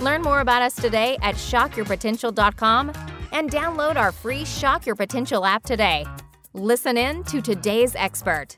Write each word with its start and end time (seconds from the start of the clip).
Learn 0.00 0.22
more 0.22 0.40
about 0.40 0.62
us 0.62 0.74
today 0.74 1.16
at 1.22 1.36
shockyourpotential.com 1.36 2.92
and 3.32 3.50
download 3.50 3.96
our 3.96 4.12
free 4.12 4.44
Shock 4.44 4.86
Your 4.86 4.94
Potential 4.94 5.44
app 5.44 5.62
today. 5.64 6.06
Listen 6.52 6.96
in 6.96 7.24
to 7.24 7.40
today's 7.40 7.94
expert. 7.94 8.56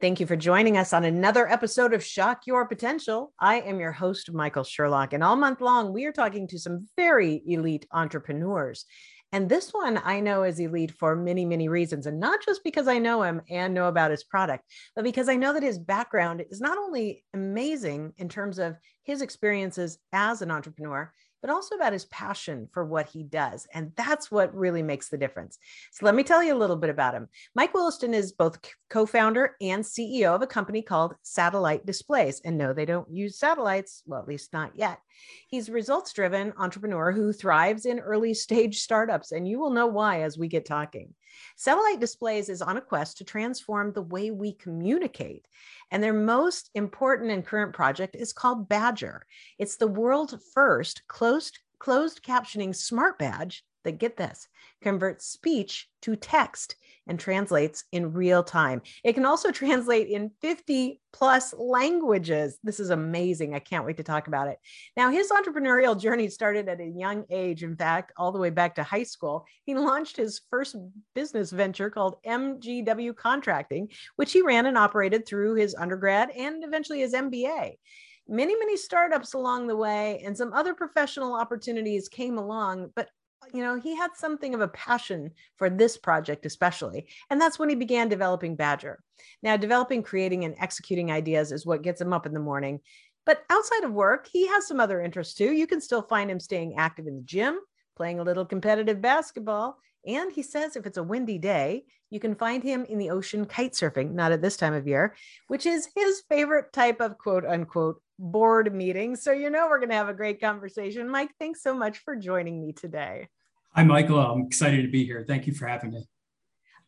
Thank 0.00 0.20
you 0.20 0.26
for 0.26 0.36
joining 0.36 0.76
us 0.76 0.92
on 0.92 1.04
another 1.04 1.48
episode 1.48 1.94
of 1.94 2.04
Shock 2.04 2.42
Your 2.46 2.66
Potential. 2.66 3.32
I 3.40 3.60
am 3.62 3.80
your 3.80 3.92
host, 3.92 4.30
Michael 4.30 4.62
Sherlock, 4.62 5.12
and 5.12 5.24
all 5.24 5.36
month 5.36 5.60
long, 5.62 5.92
we 5.92 6.04
are 6.04 6.12
talking 6.12 6.46
to 6.48 6.58
some 6.58 6.86
very 6.96 7.42
elite 7.46 7.86
entrepreneurs. 7.92 8.84
And 9.32 9.48
this 9.48 9.70
one 9.70 10.00
I 10.04 10.20
know 10.20 10.44
is 10.44 10.60
elite 10.60 10.92
for 10.92 11.16
many, 11.16 11.44
many 11.44 11.68
reasons. 11.68 12.06
And 12.06 12.20
not 12.20 12.44
just 12.44 12.62
because 12.62 12.88
I 12.88 12.98
know 12.98 13.22
him 13.22 13.42
and 13.50 13.74
know 13.74 13.88
about 13.88 14.10
his 14.10 14.24
product, 14.24 14.64
but 14.94 15.04
because 15.04 15.28
I 15.28 15.36
know 15.36 15.52
that 15.52 15.62
his 15.62 15.78
background 15.78 16.44
is 16.48 16.60
not 16.60 16.78
only 16.78 17.24
amazing 17.34 18.12
in 18.18 18.28
terms 18.28 18.58
of 18.58 18.76
his 19.02 19.22
experiences 19.22 19.98
as 20.12 20.42
an 20.42 20.50
entrepreneur, 20.50 21.12
but 21.40 21.50
also 21.50 21.74
about 21.74 21.92
his 21.92 22.04
passion 22.06 22.68
for 22.72 22.84
what 22.84 23.08
he 23.08 23.22
does. 23.22 23.66
And 23.72 23.92
that's 23.96 24.30
what 24.30 24.54
really 24.54 24.82
makes 24.82 25.08
the 25.08 25.18
difference. 25.18 25.58
So 25.92 26.06
let 26.06 26.14
me 26.14 26.22
tell 26.22 26.42
you 26.42 26.54
a 26.54 26.58
little 26.58 26.76
bit 26.76 26.90
about 26.90 27.14
him. 27.14 27.28
Mike 27.54 27.74
Williston 27.74 28.14
is 28.14 28.32
both 28.32 28.58
co 28.90 29.06
founder 29.06 29.56
and 29.60 29.84
CEO 29.84 30.34
of 30.34 30.42
a 30.42 30.46
company 30.46 30.82
called 30.82 31.14
Satellite 31.22 31.86
Displays. 31.86 32.40
And 32.44 32.58
no, 32.58 32.72
they 32.72 32.84
don't 32.84 33.10
use 33.10 33.38
satellites, 33.38 34.02
well, 34.06 34.20
at 34.20 34.28
least 34.28 34.52
not 34.52 34.72
yet. 34.74 34.98
He's 35.48 35.68
a 35.68 35.72
results 35.72 36.12
driven 36.12 36.52
entrepreneur 36.58 37.12
who 37.12 37.32
thrives 37.32 37.86
in 37.86 37.98
early 37.98 38.34
stage 38.34 38.80
startups. 38.80 39.32
And 39.32 39.48
you 39.48 39.58
will 39.58 39.70
know 39.70 39.86
why 39.86 40.22
as 40.22 40.38
we 40.38 40.48
get 40.48 40.66
talking. 40.66 41.14
Satellite 41.56 42.00
Displays 42.00 42.48
is 42.48 42.62
on 42.62 42.76
a 42.76 42.80
quest 42.80 43.18
to 43.18 43.24
transform 43.24 43.92
the 43.92 44.02
way 44.02 44.30
we 44.30 44.52
communicate. 44.52 45.46
And 45.90 46.02
their 46.02 46.12
most 46.12 46.70
important 46.74 47.30
and 47.30 47.44
current 47.44 47.72
project 47.72 48.16
is 48.16 48.32
called 48.32 48.68
Badger. 48.68 49.26
It's 49.58 49.76
the 49.76 49.86
world's 49.86 50.34
first 50.54 51.06
closed, 51.08 51.58
closed 51.78 52.22
captioning 52.22 52.74
smart 52.74 53.18
badge 53.18 53.64
that, 53.84 53.98
get 53.98 54.16
this, 54.16 54.48
converts 54.82 55.26
speech 55.26 55.88
to 56.02 56.16
text 56.16 56.76
and 57.06 57.18
translates 57.18 57.84
in 57.92 58.12
real 58.12 58.42
time. 58.42 58.82
It 59.04 59.14
can 59.14 59.24
also 59.24 59.50
translate 59.50 60.08
in 60.08 60.30
50 60.40 61.00
plus 61.12 61.54
languages. 61.54 62.58
This 62.62 62.80
is 62.80 62.90
amazing. 62.90 63.54
I 63.54 63.58
can't 63.58 63.86
wait 63.86 63.96
to 63.98 64.02
talk 64.02 64.28
about 64.28 64.48
it. 64.48 64.58
Now, 64.96 65.10
his 65.10 65.30
entrepreneurial 65.30 65.98
journey 65.98 66.28
started 66.28 66.68
at 66.68 66.80
a 66.80 66.86
young 66.86 67.24
age, 67.30 67.62
in 67.62 67.76
fact, 67.76 68.12
all 68.16 68.32
the 68.32 68.38
way 68.38 68.50
back 68.50 68.74
to 68.74 68.82
high 68.82 69.04
school. 69.04 69.46
He 69.64 69.74
launched 69.74 70.16
his 70.16 70.42
first 70.50 70.76
business 71.14 71.50
venture 71.50 71.90
called 71.90 72.22
MGW 72.26 73.16
Contracting, 73.16 73.88
which 74.16 74.32
he 74.32 74.42
ran 74.42 74.66
and 74.66 74.76
operated 74.76 75.26
through 75.26 75.54
his 75.54 75.74
undergrad 75.74 76.30
and 76.30 76.64
eventually 76.64 77.00
his 77.00 77.14
MBA 77.14 77.76
many 78.28 78.56
many 78.56 78.76
startups 78.76 79.34
along 79.34 79.68
the 79.68 79.76
way 79.76 80.20
and 80.24 80.36
some 80.36 80.52
other 80.52 80.74
professional 80.74 81.34
opportunities 81.34 82.08
came 82.08 82.38
along 82.38 82.90
but 82.96 83.08
you 83.52 83.62
know, 83.62 83.78
he 83.78 83.96
had 83.96 84.10
something 84.14 84.54
of 84.54 84.60
a 84.60 84.68
passion 84.68 85.30
for 85.56 85.70
this 85.70 85.96
project, 85.96 86.46
especially. 86.46 87.08
And 87.30 87.40
that's 87.40 87.58
when 87.58 87.68
he 87.68 87.74
began 87.74 88.08
developing 88.08 88.56
Badger. 88.56 89.02
Now, 89.42 89.56
developing, 89.56 90.02
creating, 90.02 90.44
and 90.44 90.54
executing 90.58 91.10
ideas 91.10 91.52
is 91.52 91.66
what 91.66 91.82
gets 91.82 92.00
him 92.00 92.12
up 92.12 92.26
in 92.26 92.34
the 92.34 92.40
morning. 92.40 92.80
But 93.24 93.44
outside 93.50 93.84
of 93.84 93.92
work, 93.92 94.28
he 94.30 94.46
has 94.46 94.66
some 94.68 94.80
other 94.80 95.00
interests 95.00 95.34
too. 95.34 95.52
You 95.52 95.66
can 95.66 95.80
still 95.80 96.02
find 96.02 96.30
him 96.30 96.40
staying 96.40 96.76
active 96.78 97.06
in 97.06 97.16
the 97.16 97.22
gym, 97.22 97.58
playing 97.96 98.20
a 98.20 98.24
little 98.24 98.44
competitive 98.44 99.00
basketball. 99.00 99.78
And 100.06 100.30
he 100.30 100.42
says 100.42 100.76
if 100.76 100.86
it's 100.86 100.98
a 100.98 101.02
windy 101.02 101.38
day, 101.38 101.84
you 102.10 102.20
can 102.20 102.36
find 102.36 102.62
him 102.62 102.84
in 102.84 102.98
the 102.98 103.10
ocean 103.10 103.44
kite 103.44 103.72
surfing, 103.72 104.12
not 104.12 104.30
at 104.30 104.40
this 104.40 104.56
time 104.56 104.74
of 104.74 104.86
year, 104.86 105.16
which 105.48 105.66
is 105.66 105.88
his 105.96 106.22
favorite 106.28 106.72
type 106.72 107.00
of 107.00 107.18
quote 107.18 107.44
unquote 107.44 108.00
board 108.18 108.72
meeting. 108.72 109.16
So, 109.16 109.32
you 109.32 109.50
know, 109.50 109.66
we're 109.68 109.78
going 109.78 109.90
to 109.90 109.96
have 109.96 110.08
a 110.08 110.14
great 110.14 110.40
conversation. 110.40 111.10
Mike, 111.10 111.30
thanks 111.40 111.62
so 111.62 111.74
much 111.74 111.98
for 111.98 112.14
joining 112.14 112.60
me 112.60 112.72
today. 112.72 113.28
Hi, 113.76 113.84
Michael. 113.84 114.18
I'm 114.18 114.46
excited 114.46 114.80
to 114.80 114.88
be 114.88 115.04
here. 115.04 115.22
Thank 115.28 115.46
you 115.46 115.52
for 115.52 115.66
having 115.66 115.90
me. 115.90 116.08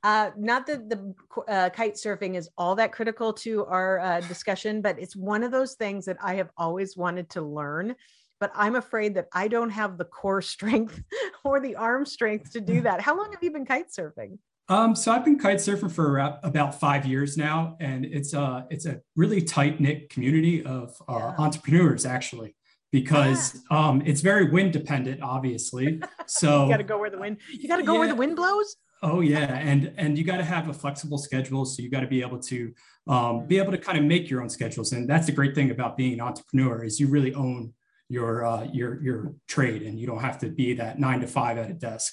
Uh, 0.02 0.30
not 0.38 0.66
that 0.68 0.88
the 0.88 1.14
uh, 1.46 1.68
kite 1.68 1.96
surfing 1.96 2.34
is 2.34 2.48
all 2.56 2.74
that 2.76 2.92
critical 2.92 3.30
to 3.34 3.66
our 3.66 4.00
uh, 4.00 4.20
discussion, 4.22 4.80
but 4.80 4.98
it's 4.98 5.14
one 5.14 5.42
of 5.42 5.50
those 5.50 5.74
things 5.74 6.06
that 6.06 6.16
I 6.22 6.36
have 6.36 6.48
always 6.56 6.96
wanted 6.96 7.28
to 7.30 7.42
learn. 7.42 7.94
But 8.40 8.52
I'm 8.54 8.74
afraid 8.74 9.16
that 9.16 9.26
I 9.34 9.48
don't 9.48 9.68
have 9.68 9.98
the 9.98 10.06
core 10.06 10.40
strength 10.54 11.02
or 11.44 11.60
the 11.60 11.76
arm 11.76 12.06
strength 12.06 12.52
to 12.52 12.60
do 12.62 12.80
that. 12.80 13.02
How 13.02 13.14
long 13.14 13.32
have 13.32 13.42
you 13.42 13.50
been 13.50 13.66
kite 13.66 13.90
surfing? 13.90 14.38
Um, 14.70 14.94
so 14.94 15.12
I've 15.12 15.26
been 15.26 15.38
kite 15.38 15.58
surfing 15.58 15.92
for 15.92 16.16
about 16.42 16.80
five 16.80 17.04
years 17.04 17.36
now, 17.36 17.76
and 17.80 18.06
it's 18.06 18.32
a 18.32 18.66
it's 18.70 18.86
a 18.86 19.02
really 19.14 19.42
tight 19.42 19.78
knit 19.78 20.08
community 20.08 20.64
of 20.64 20.94
uh, 21.06 21.18
yeah. 21.18 21.34
entrepreneurs 21.36 22.06
actually 22.06 22.54
because 22.90 23.62
yeah. 23.70 23.88
um, 23.88 24.02
it's 24.04 24.20
very 24.20 24.50
wind 24.50 24.72
dependent, 24.72 25.22
obviously. 25.22 26.00
So 26.30 26.64
you 26.64 26.72
got 26.72 26.76
to 26.76 26.82
go 26.84 26.98
where 26.98 27.08
the 27.08 27.16
wind. 27.16 27.38
You 27.50 27.68
got 27.68 27.78
to 27.78 27.82
go 27.82 27.94
yeah. 27.94 27.98
where 28.00 28.08
the 28.08 28.14
wind 28.14 28.36
blows. 28.36 28.76
Oh 29.02 29.20
yeah, 29.20 29.56
and 29.56 29.94
and 29.96 30.18
you 30.18 30.24
got 30.24 30.36
to 30.36 30.44
have 30.44 30.68
a 30.68 30.74
flexible 30.74 31.16
schedule. 31.16 31.64
So 31.64 31.82
you 31.82 31.88
got 31.88 32.00
to 32.00 32.06
be 32.06 32.20
able 32.20 32.38
to 32.40 32.74
um, 33.06 33.46
be 33.46 33.56
able 33.56 33.72
to 33.72 33.78
kind 33.78 33.96
of 33.96 34.04
make 34.04 34.28
your 34.28 34.42
own 34.42 34.50
schedules, 34.50 34.92
and 34.92 35.08
that's 35.08 35.24
the 35.24 35.32
great 35.32 35.54
thing 35.54 35.70
about 35.70 35.96
being 35.96 36.12
an 36.12 36.20
entrepreneur 36.20 36.84
is 36.84 37.00
you 37.00 37.08
really 37.08 37.32
own 37.32 37.72
your 38.10 38.44
uh, 38.44 38.64
your 38.72 39.02
your 39.02 39.34
trade, 39.46 39.82
and 39.82 39.98
you 39.98 40.06
don't 40.06 40.20
have 40.20 40.38
to 40.40 40.50
be 40.50 40.74
that 40.74 40.98
nine 40.98 41.20
to 41.20 41.26
five 41.26 41.56
at 41.56 41.70
a 41.70 41.74
desk. 41.74 42.12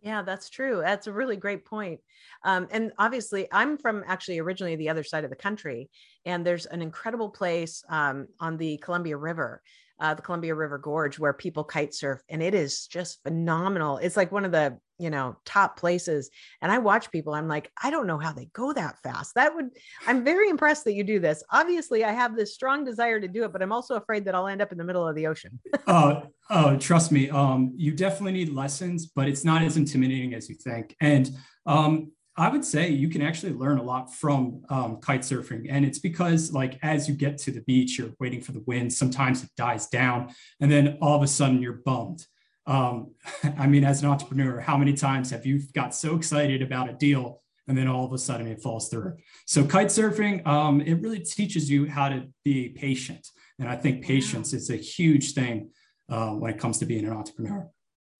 Yeah, 0.00 0.22
that's 0.22 0.50
true. 0.50 0.80
That's 0.84 1.06
a 1.06 1.12
really 1.12 1.36
great 1.36 1.64
point. 1.64 2.00
Um, 2.44 2.68
and 2.70 2.92
obviously, 2.98 3.46
I'm 3.52 3.76
from 3.76 4.02
actually 4.06 4.38
originally 4.38 4.76
the 4.76 4.88
other 4.88 5.04
side 5.04 5.24
of 5.24 5.30
the 5.30 5.36
country, 5.36 5.88
and 6.24 6.44
there's 6.44 6.66
an 6.66 6.82
incredible 6.82 7.30
place 7.30 7.84
um, 7.88 8.26
on 8.40 8.56
the 8.56 8.78
Columbia 8.78 9.16
River 9.16 9.62
uh, 10.00 10.14
the 10.14 10.22
Columbia 10.22 10.54
River 10.54 10.78
Gorge 10.78 11.18
where 11.18 11.32
people 11.32 11.64
kite 11.64 11.94
surf, 11.94 12.20
and 12.28 12.42
it 12.42 12.54
is 12.54 12.86
just 12.86 13.22
phenomenal. 13.22 13.98
It's 13.98 14.16
like 14.16 14.32
one 14.32 14.44
of 14.44 14.52
the 14.52 14.78
you 14.98 15.10
know 15.10 15.36
top 15.44 15.78
places, 15.78 16.30
and 16.60 16.70
I 16.70 16.78
watch 16.78 17.10
people. 17.10 17.34
I'm 17.34 17.48
like, 17.48 17.70
I 17.82 17.90
don't 17.90 18.06
know 18.06 18.18
how 18.18 18.32
they 18.32 18.46
go 18.52 18.72
that 18.72 18.98
fast. 19.02 19.34
That 19.34 19.54
would. 19.54 19.70
I'm 20.06 20.24
very 20.24 20.48
impressed 20.48 20.84
that 20.84 20.94
you 20.94 21.04
do 21.04 21.20
this. 21.20 21.42
Obviously, 21.50 22.04
I 22.04 22.12
have 22.12 22.36
this 22.36 22.54
strong 22.54 22.84
desire 22.84 23.20
to 23.20 23.28
do 23.28 23.44
it, 23.44 23.52
but 23.52 23.62
I'm 23.62 23.72
also 23.72 23.96
afraid 23.96 24.24
that 24.26 24.34
I'll 24.34 24.48
end 24.48 24.62
up 24.62 24.72
in 24.72 24.78
the 24.78 24.84
middle 24.84 25.06
of 25.06 25.14
the 25.14 25.26
ocean. 25.26 25.58
oh, 25.86 26.22
oh, 26.50 26.76
trust 26.76 27.12
me. 27.12 27.30
Um, 27.30 27.72
you 27.76 27.92
definitely 27.92 28.32
need 28.32 28.52
lessons, 28.52 29.06
but 29.06 29.28
it's 29.28 29.44
not 29.44 29.62
as 29.62 29.76
intimidating 29.76 30.34
as 30.34 30.48
you 30.48 30.56
think. 30.56 30.94
And 31.00 31.30
um, 31.66 32.12
I 32.38 32.50
would 32.50 32.64
say 32.64 32.90
you 32.90 33.08
can 33.08 33.22
actually 33.22 33.54
learn 33.54 33.78
a 33.78 33.82
lot 33.82 34.12
from 34.12 34.62
um, 34.68 34.98
kite 34.98 35.22
surfing. 35.22 35.66
And 35.70 35.84
it's 35.84 35.98
because, 35.98 36.52
like, 36.52 36.78
as 36.82 37.08
you 37.08 37.14
get 37.14 37.38
to 37.38 37.50
the 37.50 37.62
beach, 37.62 37.98
you're 37.98 38.12
waiting 38.20 38.42
for 38.42 38.52
the 38.52 38.62
wind. 38.66 38.92
Sometimes 38.92 39.42
it 39.42 39.50
dies 39.56 39.86
down, 39.86 40.34
and 40.60 40.70
then 40.70 40.98
all 41.00 41.16
of 41.16 41.22
a 41.22 41.26
sudden 41.26 41.62
you're 41.62 41.80
bummed. 41.84 42.26
Um, 42.66 43.12
I 43.58 43.66
mean, 43.66 43.84
as 43.84 44.02
an 44.02 44.08
entrepreneur, 44.08 44.60
how 44.60 44.76
many 44.76 44.92
times 44.92 45.30
have 45.30 45.46
you 45.46 45.62
got 45.74 45.94
so 45.94 46.16
excited 46.16 46.60
about 46.60 46.90
a 46.90 46.92
deal 46.92 47.42
and 47.68 47.76
then 47.76 47.88
all 47.88 48.04
of 48.04 48.12
a 48.12 48.18
sudden 48.18 48.46
it 48.46 48.60
falls 48.60 48.90
through? 48.90 49.16
So, 49.46 49.64
kite 49.64 49.88
surfing, 49.88 50.46
um, 50.46 50.82
it 50.82 51.00
really 51.00 51.20
teaches 51.20 51.70
you 51.70 51.88
how 51.88 52.10
to 52.10 52.28
be 52.44 52.68
patient. 52.68 53.26
And 53.58 53.68
I 53.68 53.76
think 53.76 54.04
patience 54.04 54.52
is 54.52 54.68
a 54.68 54.76
huge 54.76 55.32
thing 55.32 55.70
uh, 56.10 56.30
when 56.30 56.52
it 56.52 56.58
comes 56.58 56.78
to 56.78 56.86
being 56.86 57.06
an 57.06 57.12
entrepreneur. 57.12 57.70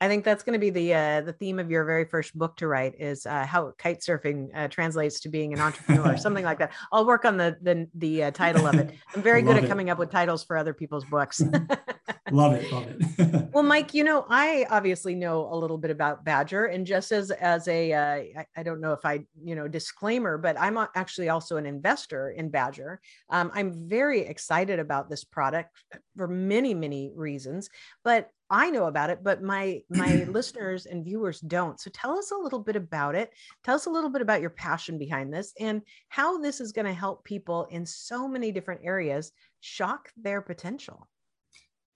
I 0.01 0.09
think 0.09 0.25
that's 0.25 0.43
going 0.43 0.53
to 0.53 0.59
be 0.59 0.69
the 0.69 0.95
uh, 0.95 1.21
the 1.23 1.33
theme 1.33 1.59
of 1.59 1.71
your 1.71 1.85
very 1.85 2.05
first 2.05 2.37
book 2.37 2.57
to 2.59 2.69
write 2.69 2.97
is 2.99 3.25
uh, 3.25 3.47
how 3.47 3.73
kite 3.79 4.01
surfing 4.01 4.51
uh, 4.55 4.69
translates 4.69 5.21
to 5.21 5.31
being 5.31 5.55
an 5.55 5.61
entrepreneur, 5.61 6.17
something 6.19 6.45
like 6.45 6.59
that. 6.59 6.73
I'll 6.93 7.07
work 7.07 7.25
on 7.25 7.39
the 7.39 7.57
the, 7.63 7.89
the 7.95 8.25
uh, 8.25 8.31
title 8.31 8.67
of 8.67 8.75
it. 8.75 8.91
I'm 9.15 9.23
very 9.23 9.41
good 9.41 9.57
at 9.57 9.65
it. 9.65 9.69
coming 9.69 9.89
up 9.89 9.99
with 9.99 10.11
titles 10.11 10.45
for 10.45 10.59
other 10.59 10.75
people's 10.75 11.05
books. 11.07 11.41
love 12.31 12.53
it, 12.53 12.71
love 12.71 12.87
it. 12.89 13.49
well, 13.55 13.63
Mike, 13.63 13.95
you 13.95 14.05
know, 14.05 14.27
I 14.29 14.67
obviously 14.69 15.15
know 15.15 15.49
a 15.51 15.57
little 15.57 15.79
bit 15.79 15.91
about 15.91 16.27
Badger, 16.27 16.67
and 16.67 16.87
just 16.87 17.11
as 17.11 17.31
as 17.31 17.67
a 17.67 17.93
uh, 17.95 18.41
I, 18.41 18.47
I 18.55 18.63
don't 18.63 18.83
know 18.83 18.93
if 18.93 19.07
I 19.07 19.25
you 19.43 19.55
know 19.55 19.67
disclaimer, 19.67 20.37
but 20.37 20.61
I'm 20.61 20.77
actually 20.95 21.31
also 21.31 21.57
an 21.57 21.65
investor 21.65 22.31
in 22.31 22.51
Badger. 22.51 23.01
Um, 23.31 23.51
I'm 23.55 23.89
very 23.89 24.21
excited 24.21 24.79
about 24.79 25.09
this 25.09 25.25
product 25.25 25.71
for 26.19 26.29
many 26.29 26.75
many 26.75 27.13
reasons, 27.15 27.71
but 28.05 28.31
I 28.49 28.71
know 28.71 28.87
about 28.87 29.11
it, 29.11 29.25
but 29.25 29.43
my 29.43 29.83
my 29.91 30.25
listeners 30.29 30.87
and 30.87 31.05
viewers 31.05 31.41
don't. 31.41 31.81
So 31.81 31.91
tell 31.93 32.19
us 32.19 32.31
a 32.31 32.37
little 32.37 32.61
bit 32.61 32.77
about 32.77 33.15
it. 33.15 33.33
Tell 33.65 33.75
us 33.75 33.87
a 33.87 33.91
little 33.91 34.11
bit 34.11 34.23
about 34.23 34.41
your 34.41 34.51
passion 34.51 34.99
behind 34.99 35.33
this 35.33 35.53
and 35.59 35.83
how 36.09 36.39
this 36.39 36.61
is 36.61 36.73
going 36.73 36.87
to 36.87 36.93
help 36.93 37.25
people 37.25 37.65
in 37.71 37.85
so 37.85 38.29
many 38.29 38.53
different 38.53 38.83
areas 38.85 39.33
shock 39.61 40.11
their 40.17 40.41
potential. 40.41 41.09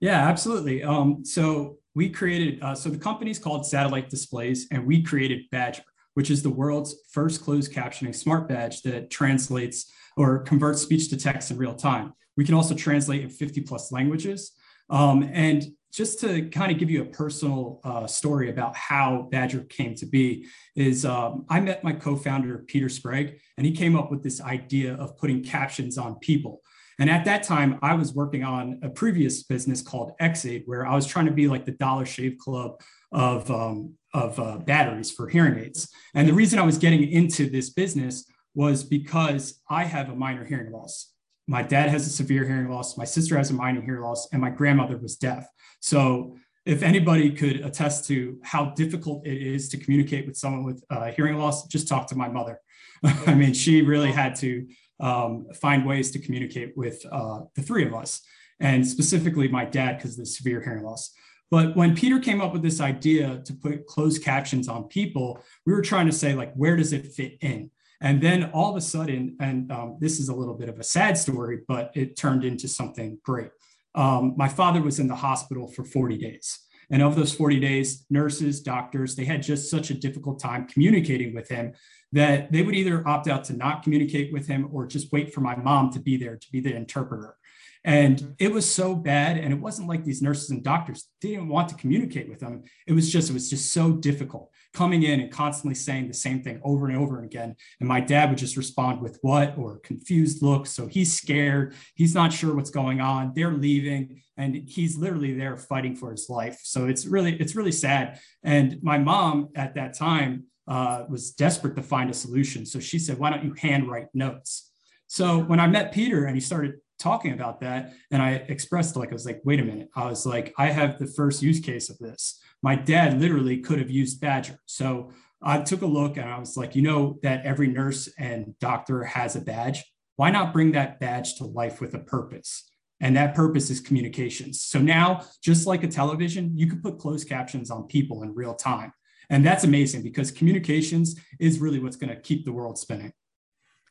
Yeah, 0.01 0.27
absolutely. 0.27 0.83
Um, 0.83 1.23
so 1.23 1.77
we 1.93 2.09
created, 2.09 2.61
uh, 2.63 2.73
so 2.73 2.89
the 2.89 2.97
company's 2.97 3.37
called 3.37 3.65
Satellite 3.67 4.09
Displays, 4.09 4.67
and 4.71 4.85
we 4.85 5.03
created 5.03 5.43
Badger, 5.51 5.83
which 6.15 6.31
is 6.31 6.41
the 6.41 6.49
world's 6.49 6.95
first 7.11 7.43
closed 7.43 7.71
captioning 7.71 8.13
smart 8.13 8.49
badge 8.49 8.81
that 8.81 9.11
translates 9.11 9.91
or 10.17 10.39
converts 10.39 10.81
speech 10.81 11.09
to 11.09 11.17
text 11.17 11.51
in 11.51 11.57
real 11.57 11.75
time. 11.75 12.13
We 12.35 12.45
can 12.45 12.55
also 12.55 12.73
translate 12.73 13.21
in 13.21 13.29
50 13.29 13.61
plus 13.61 13.91
languages. 13.91 14.53
Um, 14.89 15.29
and 15.31 15.65
just 15.91 16.19
to 16.21 16.47
kind 16.49 16.71
of 16.71 16.77
give 16.77 16.89
you 16.89 17.01
a 17.01 17.05
personal 17.05 17.79
uh, 17.83 18.07
story 18.07 18.49
about 18.49 18.75
how 18.75 19.27
Badger 19.31 19.61
came 19.61 19.93
to 19.95 20.05
be, 20.05 20.47
is 20.75 21.05
um, 21.05 21.45
I 21.49 21.59
met 21.59 21.83
my 21.83 21.93
co 21.93 22.15
founder, 22.15 22.59
Peter 22.67 22.89
Sprague, 22.89 23.39
and 23.57 23.65
he 23.65 23.73
came 23.73 23.95
up 23.97 24.09
with 24.09 24.23
this 24.23 24.41
idea 24.41 24.95
of 24.95 25.17
putting 25.17 25.43
captions 25.43 25.97
on 25.97 26.15
people. 26.15 26.61
And 26.99 27.09
at 27.09 27.25
that 27.25 27.43
time, 27.43 27.79
I 27.81 27.95
was 27.95 28.13
working 28.13 28.43
on 28.43 28.79
a 28.83 28.89
previous 28.89 29.43
business 29.43 29.81
called 29.81 30.11
Xaid, 30.21 30.63
where 30.65 30.85
I 30.85 30.95
was 30.95 31.07
trying 31.07 31.25
to 31.25 31.31
be 31.31 31.47
like 31.47 31.65
the 31.65 31.71
Dollar 31.71 32.05
Shave 32.05 32.37
Club 32.37 32.79
of, 33.11 33.49
um, 33.49 33.95
of 34.13 34.39
uh, 34.39 34.59
batteries 34.59 35.11
for 35.11 35.27
hearing 35.27 35.57
aids. 35.57 35.89
And 36.13 36.27
the 36.27 36.33
reason 36.33 36.59
I 36.59 36.63
was 36.63 36.77
getting 36.77 37.09
into 37.09 37.49
this 37.49 37.69
business 37.71 38.25
was 38.53 38.83
because 38.83 39.61
I 39.69 39.85
have 39.85 40.09
a 40.09 40.15
minor 40.15 40.45
hearing 40.45 40.71
loss. 40.71 41.10
My 41.47 41.63
dad 41.63 41.89
has 41.89 42.07
a 42.07 42.09
severe 42.09 42.45
hearing 42.45 42.69
loss. 42.69 42.97
My 42.97 43.05
sister 43.05 43.37
has 43.37 43.49
a 43.49 43.53
minor 43.53 43.81
hearing 43.81 44.01
loss, 44.01 44.27
and 44.31 44.41
my 44.41 44.49
grandmother 44.49 44.97
was 44.97 45.17
deaf. 45.17 45.47
So, 45.79 46.37
if 46.63 46.83
anybody 46.83 47.31
could 47.31 47.61
attest 47.61 48.05
to 48.07 48.39
how 48.43 48.65
difficult 48.65 49.25
it 49.25 49.41
is 49.41 49.67
to 49.69 49.77
communicate 49.77 50.27
with 50.27 50.37
someone 50.37 50.63
with 50.63 50.83
uh, 50.91 51.11
hearing 51.11 51.37
loss, 51.37 51.65
just 51.67 51.87
talk 51.87 52.05
to 52.07 52.15
my 52.15 52.27
mother. 52.27 52.59
I 53.03 53.33
mean, 53.33 53.53
she 53.53 53.81
really 53.81 54.11
had 54.11 54.35
to 54.37 54.67
um, 54.99 55.47
find 55.55 55.85
ways 55.85 56.11
to 56.11 56.19
communicate 56.19 56.77
with 56.77 57.03
uh, 57.11 57.41
the 57.55 57.63
three 57.63 57.85
of 57.85 57.93
us, 57.95 58.21
and 58.59 58.87
specifically 58.87 59.47
my 59.47 59.65
dad 59.65 59.97
because 59.97 60.11
of 60.11 60.17
the 60.17 60.25
severe 60.27 60.61
hearing 60.61 60.83
loss. 60.83 61.11
But 61.49 61.75
when 61.75 61.95
Peter 61.95 62.19
came 62.19 62.39
up 62.39 62.53
with 62.53 62.61
this 62.61 62.79
idea 62.79 63.41
to 63.43 63.53
put 63.53 63.85
closed 63.85 64.23
captions 64.23 64.69
on 64.69 64.85
people, 64.85 65.43
we 65.65 65.73
were 65.73 65.81
trying 65.81 66.05
to 66.05 66.13
say, 66.13 66.33
like, 66.33 66.53
where 66.53 66.77
does 66.77 66.93
it 66.93 67.07
fit 67.07 67.37
in? 67.41 67.71
And 68.01 68.19
then 68.19 68.45
all 68.51 68.71
of 68.71 68.75
a 68.75 68.81
sudden, 68.81 69.37
and 69.39 69.71
um, 69.71 69.97
this 69.99 70.19
is 70.19 70.29
a 70.29 70.35
little 70.35 70.55
bit 70.55 70.69
of 70.69 70.79
a 70.79 70.83
sad 70.83 71.17
story, 71.17 71.59
but 71.67 71.91
it 71.95 72.17
turned 72.17 72.43
into 72.43 72.67
something 72.67 73.19
great. 73.23 73.51
Um, 73.93 74.33
my 74.35 74.47
father 74.47 74.81
was 74.81 74.99
in 74.99 75.07
the 75.07 75.15
hospital 75.15 75.67
for 75.67 75.83
40 75.83 76.17
days. 76.17 76.59
And 76.89 77.01
of 77.01 77.15
those 77.15 77.33
40 77.33 77.59
days, 77.59 78.05
nurses, 78.09 78.61
doctors, 78.61 79.15
they 79.15 79.23
had 79.23 79.43
just 79.43 79.69
such 79.69 79.91
a 79.91 79.93
difficult 79.93 80.39
time 80.39 80.67
communicating 80.67 81.33
with 81.33 81.47
him 81.47 81.73
that 82.11 82.51
they 82.51 82.63
would 82.63 82.75
either 82.75 83.07
opt 83.07 83.29
out 83.29 83.45
to 83.45 83.53
not 83.53 83.83
communicate 83.83 84.33
with 84.33 84.47
him 84.47 84.67
or 84.73 84.85
just 84.85 85.11
wait 85.13 85.33
for 85.33 85.39
my 85.39 85.55
mom 85.55 85.91
to 85.91 85.99
be 85.99 86.17
there 86.17 86.35
to 86.35 86.51
be 86.51 86.59
the 86.59 86.75
interpreter. 86.75 87.37
And 87.83 88.17
mm-hmm. 88.17 88.31
it 88.39 88.51
was 88.51 88.71
so 88.71 88.93
bad. 88.93 89.37
And 89.37 89.53
it 89.53 89.59
wasn't 89.59 89.87
like 89.87 90.03
these 90.03 90.21
nurses 90.21 90.49
and 90.49 90.63
doctors 90.63 91.07
didn't 91.21 91.47
want 91.47 91.69
to 91.69 91.75
communicate 91.75 92.29
with 92.29 92.39
them. 92.39 92.63
It 92.87 92.93
was 92.93 93.09
just, 93.11 93.29
it 93.29 93.33
was 93.33 93.49
just 93.49 93.71
so 93.71 93.93
difficult 93.93 94.51
coming 94.73 95.03
in 95.03 95.19
and 95.19 95.31
constantly 95.31 95.75
saying 95.75 96.07
the 96.07 96.13
same 96.13 96.41
thing 96.41 96.61
over 96.63 96.87
and 96.87 96.97
over 96.97 97.17
and 97.17 97.25
again. 97.25 97.55
And 97.79 97.89
my 97.89 97.99
dad 97.99 98.29
would 98.29 98.37
just 98.37 98.55
respond 98.57 99.01
with 99.01 99.19
what 99.21 99.57
or 99.57 99.79
confused 99.79 100.41
looks. 100.41 100.71
So 100.71 100.87
he's 100.87 101.13
scared. 101.13 101.75
He's 101.95 102.15
not 102.15 102.31
sure 102.31 102.55
what's 102.55 102.69
going 102.69 103.01
on. 103.01 103.33
They're 103.35 103.53
leaving 103.53 104.21
and 104.37 104.55
he's 104.55 104.97
literally 104.97 105.33
there 105.33 105.57
fighting 105.57 105.95
for 105.95 106.11
his 106.11 106.29
life. 106.29 106.59
So 106.63 106.87
it's 106.87 107.05
really, 107.05 107.35
it's 107.35 107.55
really 107.55 107.71
sad. 107.71 108.19
And 108.43 108.81
my 108.81 108.97
mom 108.97 109.49
at 109.55 109.75
that 109.75 109.97
time, 109.97 110.45
uh, 110.67 111.05
was 111.09 111.31
desperate 111.31 111.75
to 111.75 111.81
find 111.81 112.09
a 112.09 112.13
solution. 112.13 112.65
So 112.65 112.79
she 112.79 112.99
said, 112.99 113.17
Why 113.17 113.29
don't 113.29 113.43
you 113.43 113.53
handwrite 113.53 114.07
notes? 114.13 114.71
So 115.07 115.39
when 115.39 115.59
I 115.59 115.67
met 115.67 115.91
Peter 115.91 116.25
and 116.25 116.35
he 116.35 116.41
started 116.41 116.75
talking 116.97 117.33
about 117.33 117.59
that, 117.61 117.93
and 118.11 118.21
I 118.21 118.33
expressed, 118.47 118.95
like, 118.95 119.09
I 119.09 119.13
was 119.13 119.25
like, 119.25 119.41
Wait 119.43 119.59
a 119.59 119.63
minute. 119.63 119.89
I 119.95 120.05
was 120.05 120.25
like, 120.25 120.53
I 120.57 120.67
have 120.67 120.97
the 120.97 121.07
first 121.07 121.41
use 121.41 121.59
case 121.59 121.89
of 121.89 121.97
this. 121.97 122.39
My 122.61 122.75
dad 122.75 123.19
literally 123.19 123.57
could 123.59 123.79
have 123.79 123.89
used 123.89 124.21
Badger. 124.21 124.59
So 124.65 125.11
I 125.41 125.61
took 125.61 125.81
a 125.81 125.87
look 125.87 126.17
and 126.17 126.29
I 126.29 126.37
was 126.39 126.55
like, 126.55 126.75
You 126.75 126.83
know, 126.83 127.19
that 127.23 127.45
every 127.45 127.67
nurse 127.67 128.09
and 128.17 128.57
doctor 128.59 129.03
has 129.03 129.35
a 129.35 129.41
badge. 129.41 129.83
Why 130.15 130.29
not 130.29 130.53
bring 130.53 130.73
that 130.73 130.99
badge 130.99 131.35
to 131.35 131.45
life 131.45 131.81
with 131.81 131.93
a 131.95 131.99
purpose? 131.99 132.69
And 132.99 133.17
that 133.17 133.33
purpose 133.33 133.71
is 133.71 133.79
communications. 133.79 134.61
So 134.61 134.77
now, 134.77 135.25
just 135.41 135.65
like 135.65 135.83
a 135.83 135.87
television, 135.87 136.55
you 136.55 136.67
can 136.67 136.81
put 136.81 136.99
closed 136.99 137.27
captions 137.27 137.71
on 137.71 137.87
people 137.87 138.21
in 138.21 138.35
real 138.35 138.53
time. 138.53 138.93
And 139.31 139.43
that's 139.43 139.63
amazing 139.63 140.03
because 140.03 140.29
communications 140.29 141.19
is 141.39 141.59
really 141.59 141.79
what's 141.79 141.95
going 141.95 142.13
to 142.13 142.21
keep 142.21 142.45
the 142.45 142.51
world 142.51 142.77
spinning. 142.77 143.13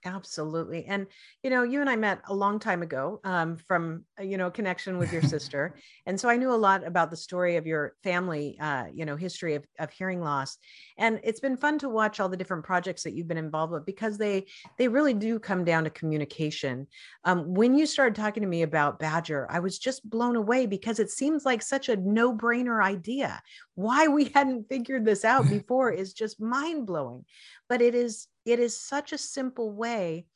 Absolutely. 0.04 0.86
And, 0.86 1.06
you 1.42 1.50
know, 1.50 1.62
you 1.62 1.82
and 1.82 1.90
I 1.90 1.96
met 1.96 2.22
a 2.28 2.34
long 2.34 2.58
time 2.58 2.80
ago 2.82 3.20
um, 3.22 3.56
from, 3.56 4.04
uh, 4.18 4.22
you 4.22 4.38
know, 4.38 4.50
connection 4.50 4.96
with 4.96 5.12
your 5.12 5.20
sister. 5.36 5.74
and 6.06 6.18
so 6.18 6.28
I 6.28 6.36
knew 6.36 6.52
a 6.52 6.56
lot 6.56 6.86
about 6.86 7.10
the 7.10 7.16
story 7.16 7.56
of 7.56 7.66
your 7.66 7.94
family, 8.02 8.56
uh, 8.60 8.86
you 8.92 9.04
know, 9.04 9.16
history 9.16 9.56
of, 9.56 9.64
of 9.78 9.90
hearing 9.90 10.22
loss. 10.22 10.56
And 10.96 11.20
it's 11.22 11.40
been 11.40 11.56
fun 11.56 11.78
to 11.80 11.90
watch 11.90 12.18
all 12.18 12.30
the 12.30 12.36
different 12.36 12.64
projects 12.64 13.02
that 13.02 13.12
you've 13.12 13.28
been 13.28 13.36
involved 13.36 13.72
with 13.72 13.84
because 13.84 14.16
they, 14.16 14.46
they 14.78 14.88
really 14.88 15.12
do 15.12 15.38
come 15.38 15.64
down 15.64 15.84
to 15.84 15.90
communication. 15.90 16.86
Um, 17.24 17.52
when 17.52 17.76
you 17.76 17.84
started 17.84 18.14
talking 18.14 18.42
to 18.42 18.48
me 18.48 18.62
about 18.62 18.98
Badger, 18.98 19.46
I 19.50 19.58
was 19.60 19.78
just 19.78 20.08
blown 20.08 20.36
away 20.36 20.64
because 20.64 20.98
it 20.98 21.10
seems 21.10 21.44
like 21.44 21.60
such 21.60 21.90
a 21.90 21.96
no 21.96 22.34
brainer 22.34 22.82
idea. 22.82 23.42
Why 23.74 24.08
we 24.08 24.26
hadn't 24.34 24.68
figured 24.68 25.04
this 25.04 25.26
out 25.26 25.46
before 25.50 25.90
is 25.90 26.14
just 26.14 26.40
mind 26.40 26.86
blowing. 26.86 27.26
But 27.68 27.82
it 27.82 27.94
is 27.94 28.26
it 28.44 28.58
is 28.58 28.80
such 28.80 29.12
a 29.12 29.18
simple 29.18 29.72
way 29.72 30.26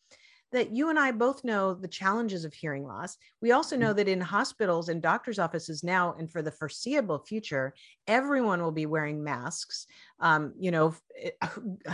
that 0.54 0.70
you 0.70 0.88
and 0.88 0.98
I 0.98 1.10
both 1.10 1.42
know 1.42 1.74
the 1.74 1.88
challenges 1.88 2.44
of 2.44 2.54
hearing 2.54 2.86
loss. 2.86 3.18
We 3.42 3.50
also 3.50 3.76
know 3.76 3.92
mm. 3.92 3.96
that 3.96 4.08
in 4.08 4.20
hospitals 4.20 4.88
and 4.88 5.02
doctors' 5.02 5.40
offices 5.40 5.82
now, 5.82 6.14
and 6.16 6.30
for 6.30 6.42
the 6.42 6.52
foreseeable 6.52 7.18
future, 7.18 7.74
everyone 8.06 8.62
will 8.62 8.72
be 8.72 8.86
wearing 8.86 9.24
masks. 9.24 9.86
Um, 10.20 10.54
you 10.56 10.70
know, 10.70 10.94
eh, 11.20 11.30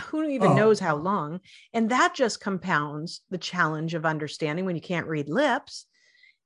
who 0.05 0.23
even 0.25 0.51
oh. 0.51 0.53
knows 0.53 0.79
how 0.79 0.95
long? 0.95 1.39
And 1.73 1.89
that 1.89 2.13
just 2.13 2.39
compounds 2.39 3.21
the 3.31 3.39
challenge 3.39 3.95
of 3.95 4.05
understanding 4.05 4.65
when 4.65 4.75
you 4.75 4.81
can't 4.81 5.07
read 5.07 5.27
lips. 5.27 5.87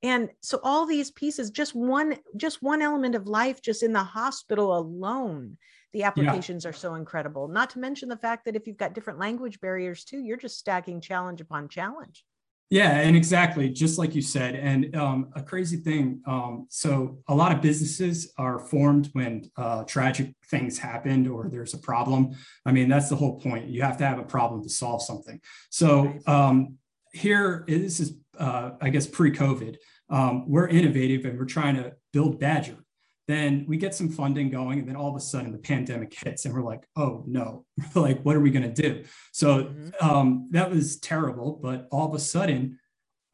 And 0.02 0.30
so 0.42 0.60
all 0.64 0.86
these 0.86 1.12
pieces, 1.12 1.52
just 1.52 1.76
one, 1.76 2.18
just 2.38 2.64
one 2.64 2.82
element 2.82 3.16
of 3.16 3.28
life, 3.28 3.62
just 3.62 3.84
in 3.84 3.92
the 3.92 4.04
hospital 4.04 4.78
alone, 4.78 5.58
the 5.96 6.04
applications 6.04 6.66
yeah. 6.66 6.70
are 6.70 6.74
so 6.74 6.96
incredible 6.96 7.48
not 7.48 7.70
to 7.70 7.80
mention 7.80 8.10
the 8.10 8.18
fact 8.18 8.44
that 8.44 8.56
if 8.56 8.68
you've 8.68 8.76
got 8.76 8.94
different 8.94 9.18
language 9.18 9.62
barriers 9.62 10.04
too 10.04 10.20
you're 10.20 10.36
just 10.36 10.60
stacking 10.60 11.00
challenge 11.00 11.40
upon 11.40 11.70
challenge. 11.70 12.26
Yeah 12.70 13.00
and 13.00 13.16
exactly 13.16 13.70
just 13.70 13.98
like 13.98 14.14
you 14.14 14.22
said 14.22 14.56
and 14.56 14.94
um, 14.94 15.30
a 15.38 15.42
crazy 15.42 15.78
thing 15.78 16.22
um, 16.28 16.68
so 16.70 17.20
a 17.30 17.34
lot 17.34 17.54
of 17.54 17.62
businesses 17.62 18.34
are 18.38 18.60
formed 18.60 19.10
when 19.14 19.50
uh, 19.56 19.86
tragic 19.86 20.36
things 20.50 20.78
happened 20.78 21.30
or 21.30 21.48
there's 21.48 21.74
a 21.74 21.78
problem. 21.78 22.36
I 22.66 22.74
mean 22.74 22.90
that's 22.90 23.08
the 23.08 23.16
whole 23.16 23.40
point 23.40 23.70
you 23.70 23.82
have 23.82 23.98
to 24.00 24.06
have 24.06 24.20
a 24.20 24.24
problem 24.24 24.64
to 24.64 24.70
solve 24.70 25.02
something. 25.02 25.40
So 25.70 26.14
um, 26.28 26.78
here 27.14 27.64
this 27.70 28.02
is 28.02 28.18
uh, 28.38 28.72
i 28.82 28.90
guess 28.90 29.08
pre-covid 29.08 29.78
um, 30.10 30.48
we're 30.48 30.68
innovative 30.68 31.24
and 31.24 31.40
we're 31.40 31.46
trying 31.46 31.76
to 31.76 31.94
build 32.12 32.38
badger 32.40 32.85
then 33.28 33.66
we 33.68 33.78
get 33.78 33.96
some 33.96 34.10
funding 34.10 34.50
going 34.50 34.80
and 34.80 34.88
then 34.88 34.96
all 34.96 35.10
of 35.10 35.16
a 35.16 35.20
sudden 35.20 35.52
the 35.52 35.58
pandemic 35.58 36.14
hits 36.14 36.46
and 36.46 36.54
we're 36.54 36.62
like 36.62 36.88
oh 36.96 37.24
no 37.28 37.66
like 37.96 38.22
what 38.24 38.36
are 38.36 38.40
we 38.40 38.52
going 38.52 38.74
to 38.74 38.82
do 38.82 39.04
so 39.32 39.66
mm-hmm. 39.66 40.08
um, 40.08 40.48
that 40.52 40.70
was 40.70 40.98
terrible 41.00 41.60
but 41.62 41.88
all 41.92 42.08
of 42.08 42.14
a 42.14 42.20
sudden 42.20 42.80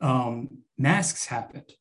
um, 0.02 0.50
masks 0.78 1.26
happened 1.26 1.72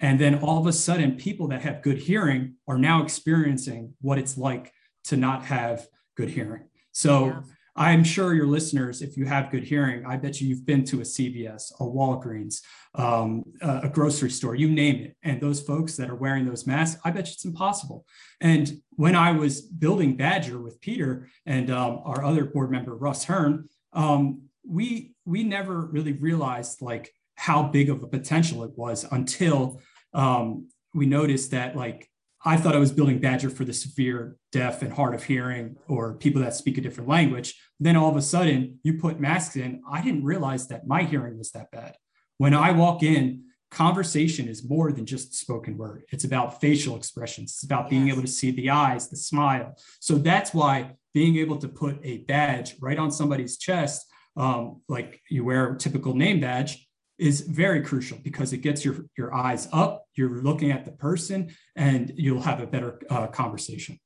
and 0.00 0.18
then 0.18 0.36
all 0.36 0.58
of 0.58 0.66
a 0.66 0.72
sudden 0.72 1.16
people 1.16 1.48
that 1.48 1.62
have 1.62 1.82
good 1.82 1.98
hearing 1.98 2.54
are 2.66 2.78
now 2.78 3.02
experiencing 3.02 3.94
what 4.00 4.18
it's 4.18 4.36
like 4.36 4.72
to 5.04 5.16
not 5.16 5.44
have 5.44 5.86
good 6.16 6.30
hearing 6.30 6.68
so 6.92 7.26
yeah. 7.26 7.40
I'm 7.76 8.04
sure 8.04 8.34
your 8.34 8.46
listeners, 8.46 9.00
if 9.00 9.16
you 9.16 9.24
have 9.26 9.50
good 9.50 9.64
hearing, 9.64 10.04
I 10.04 10.16
bet 10.16 10.40
you 10.40 10.48
you've 10.48 10.66
been 10.66 10.84
to 10.86 11.00
a 11.00 11.04
CVS, 11.04 11.72
a 11.80 11.84
Walgreens, 11.84 12.62
um, 12.94 13.44
a 13.62 13.88
grocery 13.88 14.30
store, 14.30 14.54
you 14.54 14.68
name 14.68 15.04
it. 15.04 15.16
And 15.22 15.40
those 15.40 15.60
folks 15.60 15.96
that 15.96 16.10
are 16.10 16.16
wearing 16.16 16.44
those 16.44 16.66
masks, 16.66 17.00
I 17.04 17.10
bet 17.10 17.26
you 17.26 17.32
it's 17.32 17.44
impossible. 17.44 18.04
And 18.40 18.80
when 18.96 19.14
I 19.14 19.32
was 19.32 19.60
building 19.60 20.16
Badger 20.16 20.60
with 20.60 20.80
Peter 20.80 21.28
and 21.46 21.70
um, 21.70 22.00
our 22.04 22.24
other 22.24 22.44
board 22.44 22.70
member, 22.70 22.96
Russ 22.96 23.24
Hearn, 23.24 23.68
um, 23.92 24.42
we 24.66 25.14
we 25.24 25.42
never 25.42 25.86
really 25.86 26.12
realized 26.12 26.82
like 26.82 27.12
how 27.36 27.62
big 27.62 27.88
of 27.88 28.02
a 28.02 28.06
potential 28.06 28.64
it 28.64 28.72
was 28.76 29.06
until 29.10 29.80
um, 30.12 30.68
we 30.94 31.06
noticed 31.06 31.52
that 31.52 31.76
like 31.76 32.09
I 32.42 32.56
thought 32.56 32.74
I 32.74 32.78
was 32.78 32.92
building 32.92 33.18
Badger 33.18 33.50
for 33.50 33.64
the 33.64 33.72
severe 33.72 34.36
deaf 34.50 34.80
and 34.80 34.92
hard 34.92 35.14
of 35.14 35.24
hearing 35.24 35.76
or 35.88 36.14
people 36.14 36.40
that 36.42 36.54
speak 36.54 36.78
a 36.78 36.80
different 36.80 37.08
language. 37.08 37.60
Then 37.78 37.96
all 37.96 38.10
of 38.10 38.16
a 38.16 38.22
sudden, 38.22 38.78
you 38.82 38.94
put 38.98 39.20
masks 39.20 39.56
in. 39.56 39.82
I 39.90 40.00
didn't 40.00 40.24
realize 40.24 40.68
that 40.68 40.86
my 40.86 41.02
hearing 41.02 41.36
was 41.36 41.50
that 41.50 41.70
bad. 41.70 41.96
When 42.38 42.54
I 42.54 42.72
walk 42.72 43.02
in, 43.02 43.44
conversation 43.70 44.48
is 44.48 44.68
more 44.68 44.90
than 44.90 45.04
just 45.06 45.34
spoken 45.34 45.76
word. 45.76 46.02
It's 46.10 46.24
about 46.24 46.60
facial 46.60 46.96
expressions. 46.96 47.52
It's 47.52 47.62
about 47.62 47.90
being 47.90 48.08
able 48.08 48.22
to 48.22 48.28
see 48.28 48.50
the 48.50 48.70
eyes, 48.70 49.10
the 49.10 49.16
smile. 49.16 49.76
So 50.00 50.16
that's 50.16 50.54
why 50.54 50.94
being 51.12 51.36
able 51.36 51.58
to 51.58 51.68
put 51.68 51.98
a 52.02 52.18
badge 52.18 52.74
right 52.80 52.98
on 52.98 53.10
somebody's 53.10 53.58
chest, 53.58 54.06
um, 54.36 54.80
like 54.88 55.20
you 55.28 55.44
wear 55.44 55.72
a 55.72 55.78
typical 55.78 56.14
name 56.14 56.40
badge, 56.40 56.88
is 57.20 57.42
very 57.42 57.82
crucial 57.82 58.18
because 58.22 58.52
it 58.52 58.58
gets 58.58 58.84
your 58.84 58.96
your 59.16 59.34
eyes 59.34 59.68
up 59.72 60.06
you're 60.14 60.42
looking 60.42 60.72
at 60.72 60.84
the 60.84 60.90
person 60.92 61.54
and 61.76 62.12
you'll 62.16 62.40
have 62.40 62.60
a 62.60 62.66
better 62.66 63.00
uh, 63.10 63.26
conversation. 63.26 63.98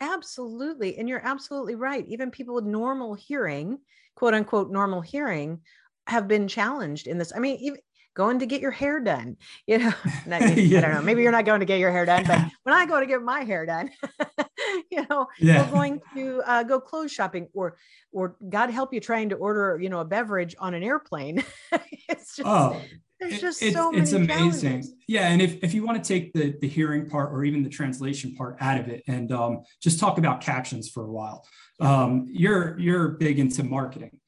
Absolutely 0.00 0.98
and 0.98 1.08
you're 1.08 1.24
absolutely 1.24 1.76
right. 1.76 2.04
Even 2.08 2.30
people 2.30 2.54
with 2.54 2.64
normal 2.64 3.14
hearing 3.14 3.78
quote 4.16 4.34
unquote 4.34 4.70
normal 4.70 5.00
hearing 5.00 5.60
have 6.06 6.28
been 6.28 6.48
challenged 6.48 7.06
in 7.06 7.18
this. 7.18 7.32
I 7.34 7.38
mean 7.38 7.56
even 7.60 7.78
going 8.14 8.38
to 8.38 8.46
get 8.46 8.62
your 8.62 8.70
hair 8.70 8.98
done 8.98 9.36
you 9.66 9.78
know? 9.78 9.92
Not, 10.26 10.40
yeah. 10.56 10.78
i 10.78 10.80
don't 10.80 10.94
know 10.94 11.02
maybe 11.02 11.22
you're 11.22 11.32
not 11.32 11.44
going 11.44 11.60
to 11.60 11.66
get 11.66 11.78
your 11.78 11.92
hair 11.92 12.06
done 12.06 12.24
but 12.26 12.40
when 12.62 12.74
i 12.74 12.86
go 12.86 12.98
to 12.98 13.04
get 13.04 13.22
my 13.22 13.42
hair 13.42 13.66
done 13.66 13.90
you 14.90 15.06
know 15.08 15.26
yeah. 15.38 15.62
we're 15.62 15.70
going 15.70 16.00
to 16.14 16.42
uh, 16.46 16.62
go 16.62 16.80
clothes 16.80 17.12
shopping 17.12 17.48
or 17.54 17.76
or 18.12 18.36
god 18.48 18.70
help 18.70 18.92
you 18.92 19.00
trying 19.00 19.28
to 19.28 19.36
order 19.36 19.78
you 19.80 19.88
know 19.88 20.00
a 20.00 20.04
beverage 20.04 20.54
on 20.58 20.74
an 20.74 20.82
airplane. 20.82 21.44
It's 22.08 22.36
just 22.36 22.48
oh 22.48 22.80
there's 23.18 23.40
just 23.40 23.62
it, 23.62 23.72
so 23.72 23.92
it's 23.92 24.12
amazing. 24.12 24.70
challenges. 24.70 24.94
yeah 25.08 25.28
and 25.28 25.42
if, 25.42 25.62
if 25.64 25.74
you 25.74 25.84
want 25.84 26.02
to 26.02 26.06
take 26.06 26.32
the 26.32 26.56
the 26.60 26.68
hearing 26.68 27.08
part 27.08 27.32
or 27.32 27.44
even 27.44 27.64
the 27.64 27.68
translation 27.68 28.34
part 28.36 28.56
out 28.60 28.78
of 28.78 28.88
it 28.88 29.02
and 29.08 29.32
um, 29.32 29.62
just 29.82 29.98
talk 29.98 30.18
about 30.18 30.40
captions 30.40 30.88
for 30.88 31.04
a 31.04 31.10
while. 31.10 31.44
Um, 31.80 32.26
you're 32.28 32.78
you're 32.78 33.08
big 33.08 33.38
into 33.38 33.64
marketing. 33.64 34.20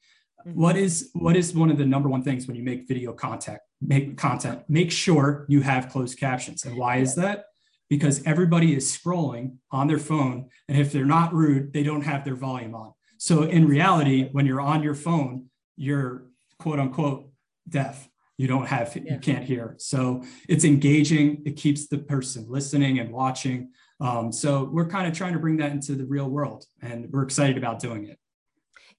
Mm-hmm. 0.47 0.57
what 0.57 0.77
is 0.77 1.09
what 1.13 1.35
is 1.35 1.53
one 1.53 1.69
of 1.69 1.77
the 1.77 1.85
number 1.85 2.07
one 2.07 2.23
things 2.23 2.47
when 2.47 2.55
you 2.55 2.63
make 2.63 2.87
video 2.87 3.11
content 3.11 3.59
make 3.81 4.15
content 4.15 4.63
make 4.69 4.89
sure 4.89 5.45
you 5.49 5.59
have 5.59 5.89
closed 5.89 6.17
captions 6.17 6.63
and 6.63 6.77
why 6.77 6.97
is 6.97 7.13
that 7.15 7.43
because 7.89 8.23
everybody 8.25 8.75
is 8.75 8.95
scrolling 8.95 9.57
on 9.71 9.87
their 9.87 9.97
phone. 9.97 10.49
And 10.67 10.77
if 10.77 10.91
they're 10.91 11.05
not 11.05 11.33
rude, 11.33 11.73
they 11.73 11.83
don't 11.83 12.03
have 12.03 12.23
their 12.23 12.35
volume 12.35 12.75
on. 12.75 12.93
So 13.17 13.43
in 13.43 13.67
reality, 13.67 14.29
when 14.31 14.45
you're 14.45 14.61
on 14.61 14.83
your 14.83 14.95
phone, 14.95 15.47
you're 15.75 16.27
quote 16.59 16.79
unquote 16.79 17.29
deaf. 17.67 18.07
You 18.37 18.47
don't 18.47 18.67
have, 18.67 18.95
yeah. 18.95 19.15
you 19.15 19.19
can't 19.19 19.43
hear. 19.43 19.75
So 19.79 20.23
it's 20.47 20.63
engaging. 20.63 21.41
It 21.45 21.57
keeps 21.57 21.87
the 21.87 21.97
person 21.97 22.45
listening 22.47 22.99
and 22.99 23.11
watching. 23.11 23.71
Um, 23.99 24.31
so 24.31 24.63
we're 24.63 24.87
kind 24.87 25.07
of 25.07 25.13
trying 25.13 25.33
to 25.33 25.39
bring 25.39 25.57
that 25.57 25.71
into 25.71 25.93
the 25.95 26.05
real 26.05 26.29
world 26.29 26.65
and 26.81 27.11
we're 27.11 27.23
excited 27.23 27.57
about 27.57 27.79
doing 27.79 28.05
it. 28.05 28.17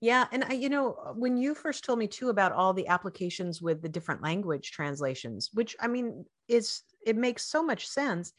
Yeah. 0.00 0.26
And 0.32 0.44
I, 0.44 0.52
you 0.52 0.68
know, 0.68 1.14
when 1.14 1.36
you 1.36 1.54
first 1.54 1.84
told 1.84 1.98
me 1.98 2.06
too 2.06 2.30
about 2.30 2.52
all 2.52 2.72
the 2.72 2.88
applications 2.88 3.60
with 3.60 3.82
the 3.82 3.88
different 3.88 4.22
language 4.22 4.72
translations, 4.72 5.50
which 5.52 5.76
I 5.80 5.88
mean, 5.88 6.24
is 6.48 6.82
it 7.06 7.16
makes 7.16 7.44
so 7.44 7.62
much 7.62 7.86
sense. 7.86 8.32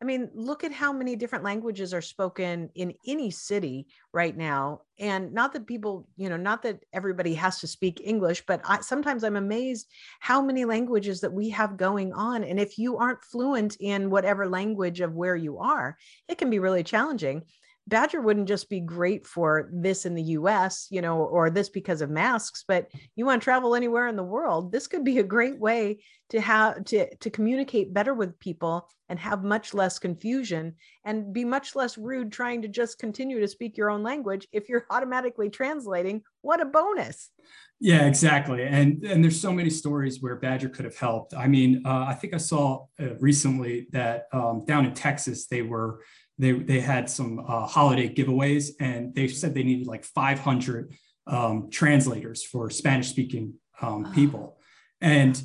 I 0.00 0.04
mean, 0.04 0.28
look 0.34 0.62
at 0.62 0.72
how 0.72 0.92
many 0.92 1.16
different 1.16 1.44
languages 1.44 1.94
are 1.94 2.02
spoken 2.02 2.68
in 2.74 2.92
any 3.06 3.30
city 3.30 3.86
right 4.12 4.36
now. 4.36 4.82
And 4.98 5.32
not 5.32 5.54
that 5.54 5.66
people, 5.66 6.06
you 6.18 6.28
know, 6.28 6.36
not 6.36 6.62
that 6.64 6.84
everybody 6.92 7.32
has 7.34 7.60
to 7.60 7.66
speak 7.66 8.02
English, 8.04 8.44
but 8.46 8.60
I, 8.64 8.82
sometimes 8.82 9.24
I'm 9.24 9.36
amazed 9.36 9.86
how 10.20 10.42
many 10.42 10.66
languages 10.66 11.22
that 11.22 11.32
we 11.32 11.48
have 11.50 11.78
going 11.78 12.12
on. 12.12 12.44
And 12.44 12.60
if 12.60 12.78
you 12.78 12.98
aren't 12.98 13.24
fluent 13.24 13.76
in 13.80 14.10
whatever 14.10 14.46
language 14.46 15.00
of 15.00 15.14
where 15.14 15.36
you 15.36 15.58
are, 15.58 15.96
it 16.28 16.36
can 16.36 16.50
be 16.50 16.58
really 16.58 16.82
challenging. 16.82 17.42
Badger 17.88 18.20
wouldn't 18.20 18.48
just 18.48 18.68
be 18.68 18.80
great 18.80 19.26
for 19.26 19.70
this 19.72 20.06
in 20.06 20.14
the 20.14 20.22
US, 20.22 20.88
you 20.90 21.00
know, 21.00 21.18
or 21.18 21.50
this 21.50 21.68
because 21.68 22.00
of 22.00 22.10
masks, 22.10 22.64
but 22.66 22.90
you 23.14 23.24
want 23.24 23.40
to 23.40 23.44
travel 23.44 23.74
anywhere 23.74 24.08
in 24.08 24.16
the 24.16 24.24
world, 24.24 24.72
this 24.72 24.88
could 24.88 25.04
be 25.04 25.18
a 25.18 25.24
great 25.24 25.58
way 25.58 25.98
to 26.30 26.40
have 26.40 26.84
to 26.86 27.14
to 27.16 27.30
communicate 27.30 27.94
better 27.94 28.12
with 28.12 28.38
people 28.40 28.88
and 29.08 29.18
have 29.20 29.44
much 29.44 29.72
less 29.72 30.00
confusion 30.00 30.74
and 31.04 31.32
be 31.32 31.44
much 31.44 31.76
less 31.76 31.96
rude 31.96 32.32
trying 32.32 32.62
to 32.62 32.68
just 32.68 32.98
continue 32.98 33.38
to 33.38 33.46
speak 33.46 33.76
your 33.76 33.90
own 33.90 34.02
language 34.02 34.48
if 34.52 34.68
you're 34.68 34.86
automatically 34.90 35.48
translating. 35.48 36.22
What 36.42 36.60
a 36.60 36.64
bonus. 36.64 37.30
Yeah, 37.78 38.06
exactly. 38.06 38.64
And 38.64 39.04
and 39.04 39.22
there's 39.22 39.40
so 39.40 39.52
many 39.52 39.70
stories 39.70 40.20
where 40.20 40.36
Badger 40.36 40.70
could 40.70 40.86
have 40.86 40.96
helped. 40.96 41.34
I 41.34 41.46
mean, 41.46 41.82
uh, 41.84 42.06
I 42.08 42.14
think 42.14 42.34
I 42.34 42.38
saw 42.38 42.86
uh, 42.98 43.14
recently 43.16 43.86
that 43.92 44.26
um, 44.32 44.64
down 44.64 44.86
in 44.86 44.94
Texas 44.94 45.46
they 45.46 45.62
were 45.62 46.00
they 46.38 46.52
they 46.52 46.80
had 46.80 47.08
some 47.08 47.40
uh, 47.40 47.66
holiday 47.66 48.12
giveaways, 48.12 48.70
and 48.80 49.14
they 49.14 49.28
said 49.28 49.54
they 49.54 49.62
needed 49.62 49.86
like 49.86 50.04
500 50.04 50.94
um, 51.26 51.68
translators 51.70 52.42
for 52.42 52.70
Spanish 52.70 53.08
speaking 53.08 53.54
um, 53.80 54.12
people, 54.12 54.58
and 55.00 55.42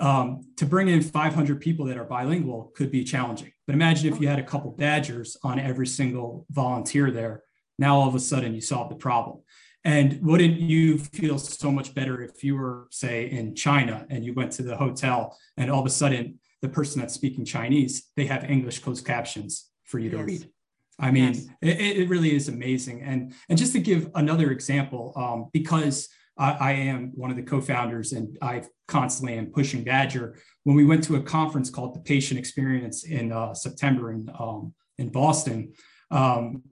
um, 0.00 0.40
to 0.56 0.66
bring 0.66 0.88
in 0.88 1.02
500 1.02 1.60
people 1.60 1.86
that 1.86 1.96
are 1.96 2.04
bilingual 2.04 2.72
could 2.74 2.90
be 2.90 3.04
challenging. 3.04 3.52
But 3.66 3.74
imagine 3.74 4.12
if 4.12 4.20
you 4.20 4.28
had 4.28 4.38
a 4.38 4.44
couple 4.44 4.70
badgers 4.72 5.36
on 5.42 5.58
every 5.58 5.86
single 5.86 6.46
volunteer 6.50 7.10
there. 7.10 7.42
Now 7.78 7.96
all 7.96 8.08
of 8.08 8.14
a 8.14 8.20
sudden 8.20 8.54
you 8.54 8.60
solve 8.60 8.88
the 8.88 8.96
problem. 8.96 9.40
And 9.84 10.20
wouldn't 10.22 10.58
you 10.58 10.98
feel 10.98 11.38
so 11.38 11.70
much 11.70 11.94
better 11.94 12.22
if 12.22 12.42
you 12.42 12.56
were, 12.56 12.88
say, 12.90 13.30
in 13.30 13.54
China 13.54 14.06
and 14.08 14.24
you 14.24 14.32
went 14.32 14.52
to 14.52 14.62
the 14.62 14.76
hotel 14.76 15.36
and 15.56 15.70
all 15.70 15.80
of 15.80 15.86
a 15.86 15.90
sudden 15.90 16.38
the 16.62 16.68
person 16.68 17.00
that's 17.00 17.14
speaking 17.14 17.44
Chinese, 17.44 18.10
they 18.16 18.24
have 18.26 18.50
English 18.50 18.78
closed 18.78 19.06
captions 19.06 19.70
for 19.94 20.00
you 20.00 20.10
to 20.10 20.16
yes. 20.16 20.26
read. 20.26 20.50
I 20.98 21.12
mean, 21.12 21.34
yes. 21.34 21.46
it, 21.62 21.98
it, 21.98 22.08
really 22.08 22.34
is 22.34 22.48
amazing. 22.48 23.02
And, 23.02 23.32
and 23.48 23.56
just 23.56 23.72
to 23.74 23.78
give 23.78 24.10
another 24.16 24.50
example, 24.50 25.12
um, 25.14 25.50
because 25.52 26.08
I, 26.36 26.50
I, 26.52 26.72
am 26.72 27.12
one 27.14 27.30
of 27.30 27.36
the 27.36 27.44
co-founders 27.44 28.10
and 28.10 28.36
I 28.42 28.64
constantly 28.88 29.38
am 29.38 29.52
pushing 29.52 29.84
Badger. 29.84 30.36
When 30.64 30.74
we 30.74 30.84
went 30.84 31.04
to 31.04 31.14
a 31.14 31.22
conference 31.22 31.70
called 31.70 31.94
the 31.94 32.00
Patient 32.00 32.40
Experience 32.40 33.04
in 33.04 33.30
uh, 33.30 33.54
September 33.54 34.10
in, 34.10 34.28
um, 34.36 34.74
in 34.98 35.10
Boston, 35.10 35.74
um, 36.10 36.64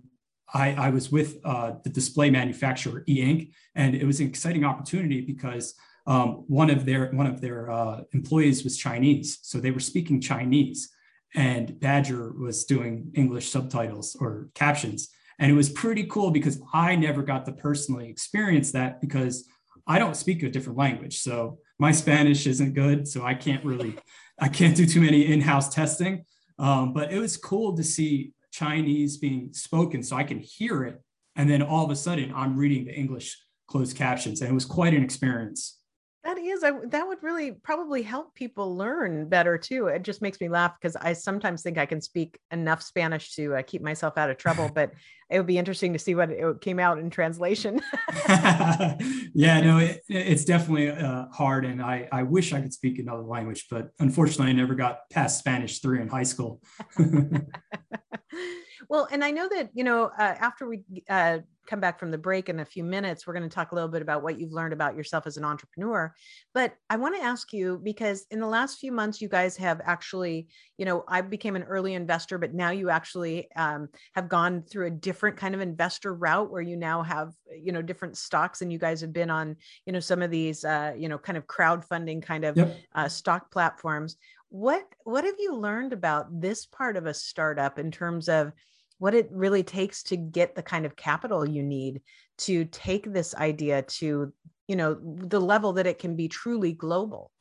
I, 0.52 0.72
I, 0.72 0.90
was 0.90 1.12
with 1.12 1.38
uh, 1.44 1.74
the 1.84 1.90
display 1.90 2.28
manufacturer 2.28 3.04
e-ink, 3.08 3.52
and 3.76 3.94
it 3.94 4.04
was 4.04 4.18
an 4.18 4.26
exciting 4.26 4.64
opportunity 4.64 5.20
because 5.20 5.74
um, 6.08 6.44
one 6.48 6.70
of 6.70 6.84
their 6.84 7.12
one 7.12 7.28
of 7.28 7.40
their 7.40 7.70
uh, 7.70 8.00
employees 8.12 8.64
was 8.64 8.76
Chinese, 8.76 9.38
so 9.42 9.58
they 9.58 9.70
were 9.70 9.80
speaking 9.80 10.20
Chinese 10.20 10.90
and 11.34 11.78
Badger 11.80 12.32
was 12.32 12.64
doing 12.64 13.10
English 13.14 13.50
subtitles 13.50 14.16
or 14.20 14.48
captions. 14.54 15.08
And 15.38 15.50
it 15.50 15.54
was 15.54 15.70
pretty 15.70 16.04
cool 16.04 16.30
because 16.30 16.60
I 16.72 16.94
never 16.94 17.22
got 17.22 17.46
to 17.46 17.52
personally 17.52 18.08
experience 18.08 18.72
that 18.72 19.00
because 19.00 19.48
I 19.86 19.98
don't 19.98 20.16
speak 20.16 20.42
a 20.42 20.50
different 20.50 20.78
language. 20.78 21.18
So 21.20 21.58
my 21.78 21.90
Spanish 21.90 22.46
isn't 22.46 22.74
good. 22.74 23.08
So 23.08 23.24
I 23.24 23.34
can't 23.34 23.64
really, 23.64 23.96
I 24.38 24.48
can't 24.48 24.76
do 24.76 24.86
too 24.86 25.00
many 25.00 25.32
in 25.32 25.40
house 25.40 25.74
testing. 25.74 26.24
Um, 26.58 26.92
but 26.92 27.12
it 27.12 27.18
was 27.18 27.36
cool 27.36 27.76
to 27.76 27.82
see 27.82 28.32
Chinese 28.52 29.16
being 29.16 29.52
spoken 29.52 30.02
so 30.02 30.16
I 30.16 30.24
can 30.24 30.38
hear 30.38 30.84
it. 30.84 31.02
And 31.34 31.48
then 31.48 31.62
all 31.62 31.84
of 31.84 31.90
a 31.90 31.96
sudden 31.96 32.32
I'm 32.34 32.56
reading 32.56 32.84
the 32.84 32.94
English 32.94 33.38
closed 33.66 33.96
captions. 33.96 34.42
And 34.42 34.50
it 34.50 34.54
was 34.54 34.66
quite 34.66 34.94
an 34.94 35.02
experience. 35.02 35.78
That 36.24 36.38
is, 36.38 36.62
I, 36.62 36.70
that 36.86 37.08
would 37.08 37.20
really 37.20 37.50
probably 37.50 38.00
help 38.02 38.32
people 38.36 38.76
learn 38.76 39.28
better 39.28 39.58
too. 39.58 39.88
It 39.88 40.04
just 40.04 40.22
makes 40.22 40.40
me 40.40 40.48
laugh 40.48 40.74
because 40.80 40.94
I 40.94 41.14
sometimes 41.14 41.62
think 41.62 41.78
I 41.78 41.86
can 41.86 42.00
speak 42.00 42.38
enough 42.52 42.80
Spanish 42.80 43.34
to 43.34 43.56
uh, 43.56 43.62
keep 43.62 43.82
myself 43.82 44.16
out 44.16 44.30
of 44.30 44.36
trouble, 44.36 44.70
but 44.74 44.92
it 45.30 45.38
would 45.38 45.48
be 45.48 45.58
interesting 45.58 45.92
to 45.94 45.98
see 45.98 46.14
what 46.14 46.30
it 46.30 46.60
came 46.60 46.78
out 46.78 46.98
in 46.98 47.10
translation. 47.10 47.80
yeah, 48.28 49.60
no, 49.62 49.78
it, 49.78 50.02
it's 50.08 50.44
definitely 50.44 50.90
uh, 50.90 51.26
hard. 51.32 51.64
And 51.64 51.82
I, 51.82 52.08
I 52.12 52.22
wish 52.22 52.52
I 52.52 52.60
could 52.60 52.72
speak 52.72 53.00
another 53.00 53.22
language, 53.22 53.66
but 53.68 53.88
unfortunately, 53.98 54.50
I 54.50 54.52
never 54.52 54.76
got 54.76 54.98
past 55.10 55.40
Spanish 55.40 55.80
three 55.80 56.00
in 56.00 56.08
high 56.08 56.22
school. 56.22 56.60
well, 58.88 59.08
and 59.10 59.24
I 59.24 59.32
know 59.32 59.48
that, 59.48 59.70
you 59.74 59.82
know, 59.82 60.04
uh, 60.04 60.36
after 60.38 60.68
we 60.68 60.84
uh, 61.08 61.38
come 61.66 61.80
back 61.80 61.98
from 61.98 62.10
the 62.10 62.18
break 62.18 62.48
in 62.48 62.60
a 62.60 62.64
few 62.64 62.84
minutes, 62.84 63.26
we're 63.26 63.34
going 63.34 63.48
to 63.48 63.54
talk 63.54 63.72
a 63.72 63.74
little 63.74 63.88
bit 63.88 64.02
about 64.02 64.22
what 64.22 64.38
you've 64.38 64.52
learned 64.52 64.72
about 64.72 64.96
yourself 64.96 65.26
as 65.26 65.36
an 65.36 65.44
entrepreneur. 65.44 66.12
But 66.54 66.74
I 66.90 66.96
want 66.96 67.16
to 67.16 67.22
ask 67.22 67.52
you 67.52 67.80
because 67.82 68.26
in 68.30 68.40
the 68.40 68.46
last 68.46 68.78
few 68.78 68.92
months, 68.92 69.20
you 69.20 69.28
guys 69.28 69.56
have 69.56 69.80
actually, 69.84 70.48
you 70.76 70.84
know, 70.84 71.04
I 71.08 71.20
became 71.20 71.56
an 71.56 71.62
early 71.64 71.94
investor, 71.94 72.38
but 72.38 72.54
now 72.54 72.70
you 72.70 72.90
actually 72.90 73.50
um, 73.56 73.88
have 74.14 74.28
gone 74.28 74.62
through 74.62 74.86
a 74.86 74.90
different 74.90 75.36
kind 75.36 75.54
of 75.54 75.60
investor 75.60 76.14
route 76.14 76.50
where 76.50 76.62
you 76.62 76.76
now 76.76 77.02
have, 77.02 77.32
you 77.56 77.72
know, 77.72 77.82
different 77.82 78.16
stocks 78.16 78.62
and 78.62 78.72
you 78.72 78.78
guys 78.78 79.00
have 79.00 79.12
been 79.12 79.30
on, 79.30 79.56
you 79.86 79.92
know, 79.92 80.00
some 80.00 80.22
of 80.22 80.30
these, 80.30 80.64
uh, 80.64 80.92
you 80.96 81.08
know, 81.08 81.18
kind 81.18 81.38
of 81.38 81.46
crowdfunding 81.46 82.22
kind 82.22 82.44
of 82.44 82.56
yep. 82.56 82.76
uh, 82.94 83.08
stock 83.08 83.50
platforms. 83.50 84.16
What 84.48 84.84
what 85.04 85.24
have 85.24 85.36
you 85.38 85.56
learned 85.56 85.94
about 85.94 86.40
this 86.40 86.66
part 86.66 86.98
of 86.98 87.06
a 87.06 87.14
startup 87.14 87.78
in 87.78 87.90
terms 87.90 88.28
of 88.28 88.52
what 89.02 89.14
it 89.14 89.28
really 89.32 89.64
takes 89.64 90.04
to 90.04 90.16
get 90.16 90.54
the 90.54 90.62
kind 90.62 90.86
of 90.86 90.94
capital 90.94 91.48
you 91.48 91.60
need 91.60 92.00
to 92.38 92.64
take 92.66 93.12
this 93.12 93.34
idea 93.34 93.82
to 93.82 94.32
you 94.68 94.76
know 94.76 94.96
the 95.02 95.40
level 95.40 95.72
that 95.72 95.88
it 95.88 95.98
can 95.98 96.14
be 96.14 96.28
truly 96.28 96.72
global. 96.72 97.32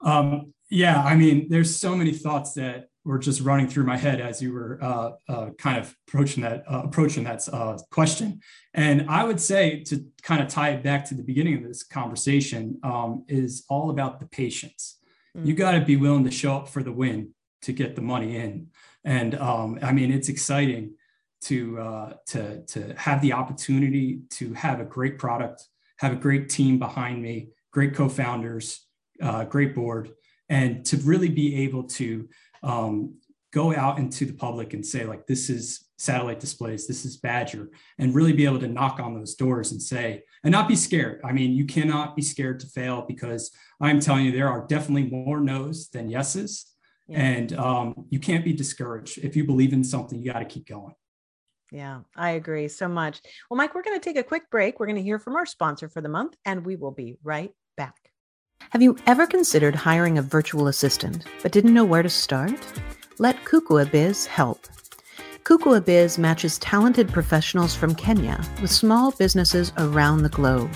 Um, 0.00 0.54
yeah 0.70 1.02
i 1.02 1.16
mean 1.16 1.48
there's 1.50 1.76
so 1.76 1.96
many 1.96 2.12
thoughts 2.12 2.54
that 2.54 2.86
were 3.04 3.18
just 3.18 3.40
running 3.40 3.66
through 3.66 3.84
my 3.84 3.96
head 3.96 4.20
as 4.20 4.40
you 4.40 4.52
were 4.52 4.78
uh, 4.80 5.10
uh, 5.28 5.50
kind 5.58 5.76
of 5.76 5.96
approaching 6.06 6.44
that 6.44 6.62
uh, 6.70 6.82
approaching 6.84 7.24
that 7.24 7.40
uh, 7.52 7.76
question. 7.90 8.40
And 8.72 9.10
i 9.10 9.24
would 9.24 9.40
say 9.40 9.82
to 9.88 10.06
kind 10.22 10.40
of 10.40 10.46
tie 10.46 10.70
it 10.70 10.84
back 10.84 11.04
to 11.06 11.14
the 11.16 11.24
beginning 11.24 11.56
of 11.56 11.64
this 11.64 11.82
conversation 11.82 12.78
um, 12.84 13.24
is 13.26 13.64
all 13.68 13.90
about 13.90 14.20
the 14.20 14.26
patience. 14.26 14.82
Mm-hmm. 15.36 15.46
you 15.46 15.54
got 15.54 15.72
to 15.72 15.80
be 15.80 15.96
willing 15.96 16.24
to 16.24 16.30
show 16.30 16.56
up 16.58 16.68
for 16.68 16.82
the 16.82 16.92
win 16.92 17.18
to 17.62 17.72
get 17.72 17.94
the 17.94 18.02
money 18.02 18.36
in 18.36 18.68
and 19.04 19.34
um, 19.36 19.78
I 19.82 19.92
mean, 19.92 20.12
it's 20.12 20.28
exciting 20.28 20.94
to 21.42 21.78
uh, 21.78 22.12
to 22.28 22.62
to 22.66 22.94
have 22.96 23.22
the 23.22 23.32
opportunity 23.32 24.22
to 24.30 24.52
have 24.54 24.80
a 24.80 24.84
great 24.84 25.18
product, 25.18 25.66
have 25.98 26.12
a 26.12 26.16
great 26.16 26.48
team 26.48 26.78
behind 26.78 27.22
me, 27.22 27.48
great 27.72 27.94
co-founders, 27.94 28.86
uh, 29.22 29.44
great 29.44 29.74
board, 29.74 30.10
and 30.48 30.84
to 30.86 30.96
really 30.98 31.28
be 31.28 31.62
able 31.62 31.84
to 31.84 32.28
um, 32.62 33.14
go 33.52 33.74
out 33.74 33.98
into 33.98 34.26
the 34.26 34.32
public 34.32 34.74
and 34.74 34.84
say 34.84 35.04
like 35.04 35.26
this 35.26 35.50
is 35.50 35.86
satellite 35.98 36.40
displays 36.40 36.86
this 36.86 37.04
is 37.04 37.18
badger 37.18 37.68
and 37.98 38.14
really 38.14 38.32
be 38.32 38.46
able 38.46 38.58
to 38.58 38.66
knock 38.66 38.98
on 39.00 39.12
those 39.12 39.34
doors 39.34 39.72
and 39.72 39.82
say 39.82 40.22
and 40.44 40.52
not 40.52 40.68
be 40.68 40.76
scared. 40.76 41.20
I 41.24 41.32
mean 41.32 41.52
you 41.52 41.66
cannot 41.66 42.16
be 42.16 42.22
scared 42.22 42.60
to 42.60 42.66
fail 42.66 43.04
because 43.06 43.50
i'm 43.80 44.00
telling 44.00 44.24
you 44.24 44.32
there 44.32 44.48
are 44.48 44.66
definitely 44.66 45.10
more 45.10 45.40
no's 45.40 45.88
than 45.88 46.08
yeses 46.08 46.69
yeah. 47.10 47.20
and 47.20 47.52
um, 47.54 48.06
you 48.08 48.18
can't 48.18 48.44
be 48.44 48.52
discouraged 48.52 49.18
if 49.18 49.36
you 49.36 49.44
believe 49.44 49.72
in 49.72 49.84
something 49.84 50.18
you 50.20 50.32
got 50.32 50.38
to 50.38 50.44
keep 50.44 50.66
going 50.66 50.94
yeah, 51.72 52.00
I 52.16 52.30
agree 52.30 52.68
so 52.68 52.88
much. 52.88 53.20
Well, 53.48 53.56
Mike, 53.56 53.74
we're 53.74 53.82
going 53.82 53.98
to 53.98 54.04
take 54.04 54.16
a 54.16 54.24
quick 54.24 54.50
break. 54.50 54.80
We're 54.80 54.86
going 54.86 54.96
to 54.96 55.02
hear 55.02 55.18
from 55.18 55.36
our 55.36 55.46
sponsor 55.46 55.88
for 55.88 56.00
the 56.00 56.08
month, 56.08 56.36
and 56.44 56.64
we 56.64 56.76
will 56.76 56.90
be 56.90 57.16
right 57.22 57.52
back. 57.76 58.10
Have 58.70 58.82
you 58.82 58.96
ever 59.06 59.26
considered 59.26 59.74
hiring 59.74 60.18
a 60.18 60.22
virtual 60.22 60.68
assistant 60.68 61.24
but 61.42 61.52
didn't 61.52 61.74
know 61.74 61.84
where 61.84 62.02
to 62.02 62.10
start? 62.10 62.60
Let 63.18 63.36
Kukua 63.44 63.90
Biz 63.90 64.26
help. 64.26 64.66
Kukua 65.44 65.84
Biz 65.84 66.18
matches 66.18 66.58
talented 66.58 67.08
professionals 67.08 67.74
from 67.74 67.94
Kenya 67.94 68.44
with 68.60 68.70
small 68.70 69.12
businesses 69.12 69.72
around 69.78 70.22
the 70.22 70.28
globe. 70.28 70.70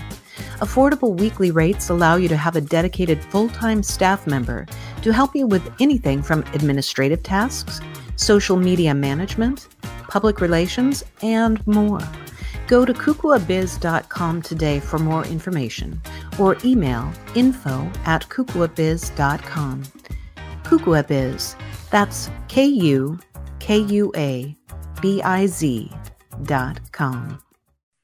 Affordable 0.61 1.19
weekly 1.19 1.51
rates 1.51 1.89
allow 1.89 2.17
you 2.17 2.29
to 2.29 2.37
have 2.37 2.57
a 2.57 2.61
dedicated 2.61 3.23
full 3.25 3.49
time 3.49 3.83
staff 3.83 4.27
member 4.27 4.67
to 5.03 5.13
help 5.13 5.35
you 5.35 5.47
with 5.47 5.69
anything 5.81 6.23
from 6.23 6.45
administrative 6.55 7.23
tasks, 7.23 7.81
social 8.17 8.57
media 8.57 8.95
management, 8.95 9.69
public 10.09 10.41
relations, 10.41 11.05
and 11.23 11.65
more. 11.67 12.01
Go 12.67 12.85
to 12.85 12.95
kukuabiz.com 12.95 14.43
today 14.43 14.81
for 14.81 14.99
more 14.99 15.27
information 15.27 16.01
or 16.39 16.57
email 16.65 17.13
info 17.35 17.91
at 18.07 18.27
kukuabiz.com. 18.29 19.83
Kukuabiz, 20.63 21.57
that's 21.91 22.31
K 22.49 22.65
U 22.65 23.19
K 23.59 23.79
U 23.79 24.13
A 24.17 24.57
B 25.03 25.21
I 25.23 25.47
Z 25.47 25.91
dot 26.45 26.81
com. 26.93 27.41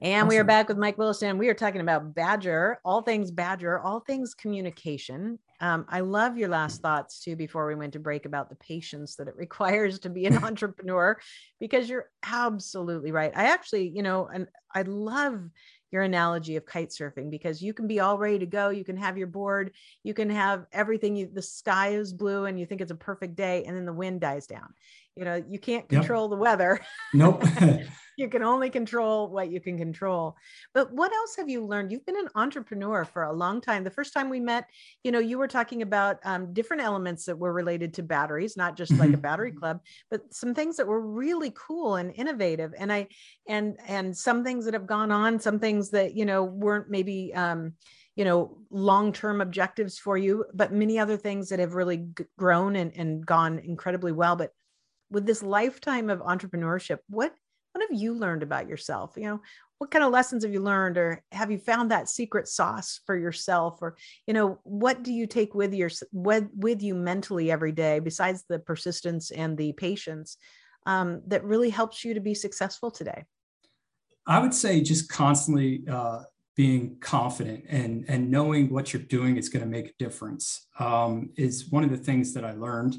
And 0.03 0.15
awesome. 0.15 0.29
we 0.29 0.39
are 0.39 0.45
back 0.45 0.69
with 0.69 0.79
Mike 0.79 0.97
Williston. 0.97 1.37
We 1.37 1.51
are 1.51 1.55
talking 1.55 1.83
about 1.83 2.15
Badger, 2.15 2.79
all 2.87 3.03
things 3.03 3.31
Badger, 3.31 3.79
all 3.79 4.01
things 4.01 4.33
communication. 4.33 5.39
Um, 5.61 5.85
I 5.91 6.01
love 6.01 6.39
your 6.39 6.49
last 6.49 6.81
thoughts 6.81 7.21
too 7.21 7.37
before 7.37 7.67
we 7.67 7.75
went 7.75 7.93
to 7.93 7.99
break 7.99 8.25
about 8.25 8.49
the 8.49 8.57
patience 8.57 9.17
that 9.17 9.29
it 9.29 9.37
requires 9.37 9.99
to 10.01 10.09
be 10.09 10.25
an 10.25 10.39
entrepreneur, 10.45 11.19
because 11.59 11.91
you're 11.91 12.09
absolutely 12.25 13.13
right. 13.13 13.31
I 13.37 13.53
actually, 13.53 13.89
you 13.89 14.03
know, 14.03 14.27
and 14.33 14.47
I 14.75 14.83
love 14.83 15.51
your 15.91 16.03
analogy 16.03 16.57
of 16.57 16.65
kite 16.65 16.91
surfing 16.91 17.31
because 17.31 17.61
you 17.61 17.75
can 17.75 17.87
be 17.87 18.01
all 18.01 18.17
ready 18.17 18.39
to 18.39 18.47
go. 18.47 18.71
You 18.71 18.85
can 18.85 18.97
have 18.97 19.19
your 19.19 19.27
board, 19.27 19.73
you 20.03 20.15
can 20.15 20.31
have 20.31 20.65
everything. 20.73 21.15
You, 21.15 21.29
the 21.31 21.43
sky 21.43 21.89
is 21.89 22.15
blue 22.15 22.47
and 22.47 22.59
you 22.59 22.65
think 22.65 22.81
it's 22.81 22.91
a 22.91 22.97
perfect 22.97 23.35
day, 23.35 23.65
and 23.65 23.77
then 23.77 23.85
the 23.85 23.93
wind 23.93 24.23
dies 24.23 24.47
down 24.47 24.73
you 25.21 25.27
know 25.27 25.45
you 25.49 25.59
can't 25.59 25.87
control 25.87 26.25
yep. 26.25 26.31
the 26.31 26.37
weather. 26.37 26.81
Nope. 27.15 27.45
You 28.17 28.29
can 28.29 28.43
only 28.43 28.69
control 28.69 29.31
what 29.31 29.51
you 29.51 29.61
can 29.63 29.79
control. 29.79 30.37
But 30.75 30.93
what 30.93 31.11
else 31.11 31.37
have 31.37 31.49
you 31.49 31.65
learned? 31.65 31.91
You've 31.91 32.05
been 32.05 32.19
an 32.19 32.29
entrepreneur 32.35 33.07
for 33.07 33.23
a 33.23 33.33
long 33.33 33.63
time. 33.63 33.83
The 33.83 33.91
first 33.91 34.13
time 34.13 34.29
we 34.29 34.41
met 34.41 34.67
you 35.05 35.11
know 35.11 35.21
you 35.21 35.39
were 35.39 35.49
talking 35.49 35.81
about 35.81 36.19
um, 36.25 36.53
different 36.53 36.83
elements 36.83 37.25
that 37.25 37.39
were 37.39 37.53
related 37.53 37.95
to 37.95 38.03
batteries 38.03 38.59
not 38.59 38.77
just 38.77 38.93
like 38.93 39.09
a 39.09 39.13
mm-hmm. 39.13 39.23
battery 39.23 39.53
club 39.53 39.81
but 40.11 40.35
some 40.35 40.55
things 40.55 40.77
that 40.77 40.87
were 40.87 41.01
really 41.01 41.51
cool 41.57 41.97
and 41.97 42.13
innovative. 42.15 42.75
And 42.77 42.93
i 42.93 43.09
and 43.49 43.79
and 43.87 44.15
some 44.15 44.45
things 44.45 44.67
that 44.67 44.75
have 44.75 44.87
gone 44.87 45.11
on 45.11 45.41
some 45.41 45.59
things 45.59 45.91
that 45.91 46.15
you 46.15 46.27
know 46.27 46.45
weren't 46.45 46.91
maybe 46.91 47.33
um, 47.33 47.73
you 48.17 48.25
know 48.27 48.59
long-term 48.71 49.41
objectives 49.41 49.99
for 49.99 50.19
you 50.19 50.45
but 50.53 50.75
many 50.75 50.99
other 50.99 51.17
things 51.17 51.49
that 51.49 51.59
have 51.59 51.75
really 51.75 51.99
g- 52.19 52.25
grown 52.37 52.77
and, 52.77 52.93
and 52.97 53.25
gone 53.25 53.59
incredibly 53.61 54.13
well. 54.13 54.37
But 54.37 54.53
with 55.11 55.27
this 55.27 55.43
lifetime 55.43 56.11
of 56.11 56.21
entrepreneurship 56.21 56.99
what 57.09 57.35
what 57.73 57.89
have 57.89 57.99
you 57.99 58.15
learned 58.15 58.43
about 58.43 58.69
yourself? 58.69 59.13
You 59.17 59.25
know 59.25 59.41
what 59.79 59.91
kind 59.91 60.05
of 60.05 60.13
lessons 60.13 60.45
have 60.45 60.53
you 60.53 60.61
learned 60.61 60.99
or 60.99 61.23
have 61.33 61.51
you 61.51 61.59
found 61.59 61.91
that 61.91 62.09
secret 62.09 62.49
sauce 62.49 63.01
for 63.07 63.17
yourself? 63.17 63.79
Or 63.81 63.97
you 64.27 64.35
know 64.35 64.59
what 64.65 65.03
do 65.03 65.13
you 65.13 65.27
take 65.27 65.55
with 65.55 65.73
your 65.73 65.91
with, 66.13 66.49
with 66.55 66.83
you 66.83 66.95
mentally 66.95 67.51
every 67.51 67.73
day 67.73 67.99
besides 67.99 68.45
the 68.49 68.59
persistence 68.59 69.31
and 69.31 69.57
the 69.57 69.73
patience 69.73 70.37
um, 70.87 71.23
that 71.27 71.45
really 71.45 71.71
helps 71.71 72.05
you 72.05 72.15
to 72.15 72.21
be 72.21 72.35
successful 72.35 72.91
today? 72.91 73.25
I 74.27 74.39
would 74.39 74.55
say 74.55 74.81
just 74.81 75.09
constantly 75.09 75.85
uh, 75.89 76.23
being 76.57 76.97
confident 77.01 77.65
and 77.69 78.05
and 78.09 78.31
knowing 78.31 78.69
what 78.69 78.93
you're 78.93 79.03
doing 79.03 79.37
is 79.37 79.49
going 79.49 79.65
to 79.65 79.71
make 79.71 79.89
a 79.89 79.95
difference. 79.99 80.67
Um, 80.79 81.31
is 81.37 81.71
one 81.71 81.85
of 81.85 81.91
the 81.91 81.97
things 81.97 82.35
that 82.35 82.45
i 82.45 82.53
learned 82.53 82.97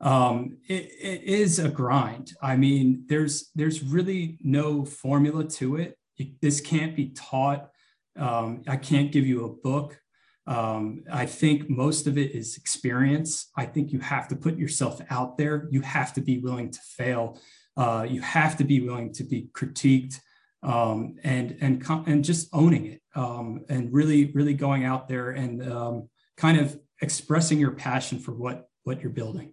um, 0.00 0.58
it, 0.68 0.90
it 1.00 1.22
is 1.24 1.58
a 1.58 1.68
grind. 1.68 2.32
I 2.42 2.56
mean, 2.56 3.04
there's 3.08 3.50
there's 3.54 3.82
really 3.82 4.38
no 4.42 4.84
formula 4.84 5.44
to 5.44 5.76
it. 5.76 5.98
This 6.40 6.60
can't 6.60 6.94
be 6.94 7.08
taught. 7.10 7.70
Um, 8.18 8.62
I 8.66 8.76
can't 8.76 9.12
give 9.12 9.26
you 9.26 9.44
a 9.44 9.48
book. 9.48 9.98
Um, 10.46 11.04
I 11.12 11.26
think 11.26 11.68
most 11.68 12.06
of 12.06 12.16
it 12.16 12.32
is 12.32 12.56
experience. 12.56 13.50
I 13.56 13.66
think 13.66 13.92
you 13.92 13.98
have 13.98 14.28
to 14.28 14.36
put 14.36 14.56
yourself 14.56 15.00
out 15.10 15.36
there. 15.36 15.66
You 15.70 15.80
have 15.80 16.12
to 16.14 16.20
be 16.20 16.38
willing 16.38 16.70
to 16.70 16.78
fail. 16.96 17.40
Uh, 17.76 18.06
you 18.08 18.20
have 18.20 18.56
to 18.58 18.64
be 18.64 18.80
willing 18.80 19.12
to 19.14 19.24
be 19.24 19.48
critiqued 19.52 20.20
um, 20.62 21.16
and 21.24 21.56
and 21.60 21.84
and 22.06 22.24
just 22.24 22.48
owning 22.52 22.86
it 22.86 23.02
um, 23.14 23.64
and 23.68 23.92
really 23.92 24.26
really 24.32 24.54
going 24.54 24.84
out 24.84 25.08
there 25.08 25.30
and 25.30 25.62
um, 25.70 26.08
kind 26.36 26.58
of 26.58 26.78
expressing 27.02 27.58
your 27.58 27.72
passion 27.72 28.18
for 28.18 28.32
what 28.32 28.68
what 28.84 29.00
you're 29.00 29.10
building. 29.10 29.52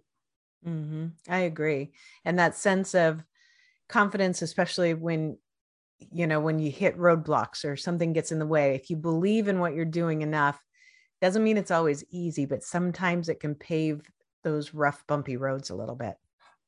Mm-hmm. 0.66 1.06
I 1.28 1.38
agree. 1.40 1.92
And 2.24 2.38
that 2.38 2.56
sense 2.56 2.94
of 2.94 3.22
confidence, 3.88 4.42
especially 4.42 4.94
when, 4.94 5.36
you 5.98 6.26
know, 6.26 6.40
when 6.40 6.58
you 6.58 6.70
hit 6.70 6.98
roadblocks 6.98 7.64
or 7.64 7.76
something 7.76 8.12
gets 8.12 8.32
in 8.32 8.38
the 8.38 8.46
way, 8.46 8.74
if 8.74 8.90
you 8.90 8.96
believe 8.96 9.48
in 9.48 9.60
what 9.60 9.74
you're 9.74 9.84
doing 9.84 10.22
enough, 10.22 10.58
doesn't 11.20 11.44
mean 11.44 11.56
it's 11.56 11.70
always 11.70 12.04
easy, 12.10 12.44
but 12.44 12.62
sometimes 12.62 13.28
it 13.28 13.40
can 13.40 13.54
pave 13.54 14.02
those 14.42 14.74
rough, 14.74 15.06
bumpy 15.06 15.36
roads 15.36 15.70
a 15.70 15.74
little 15.74 15.94
bit. 15.94 16.16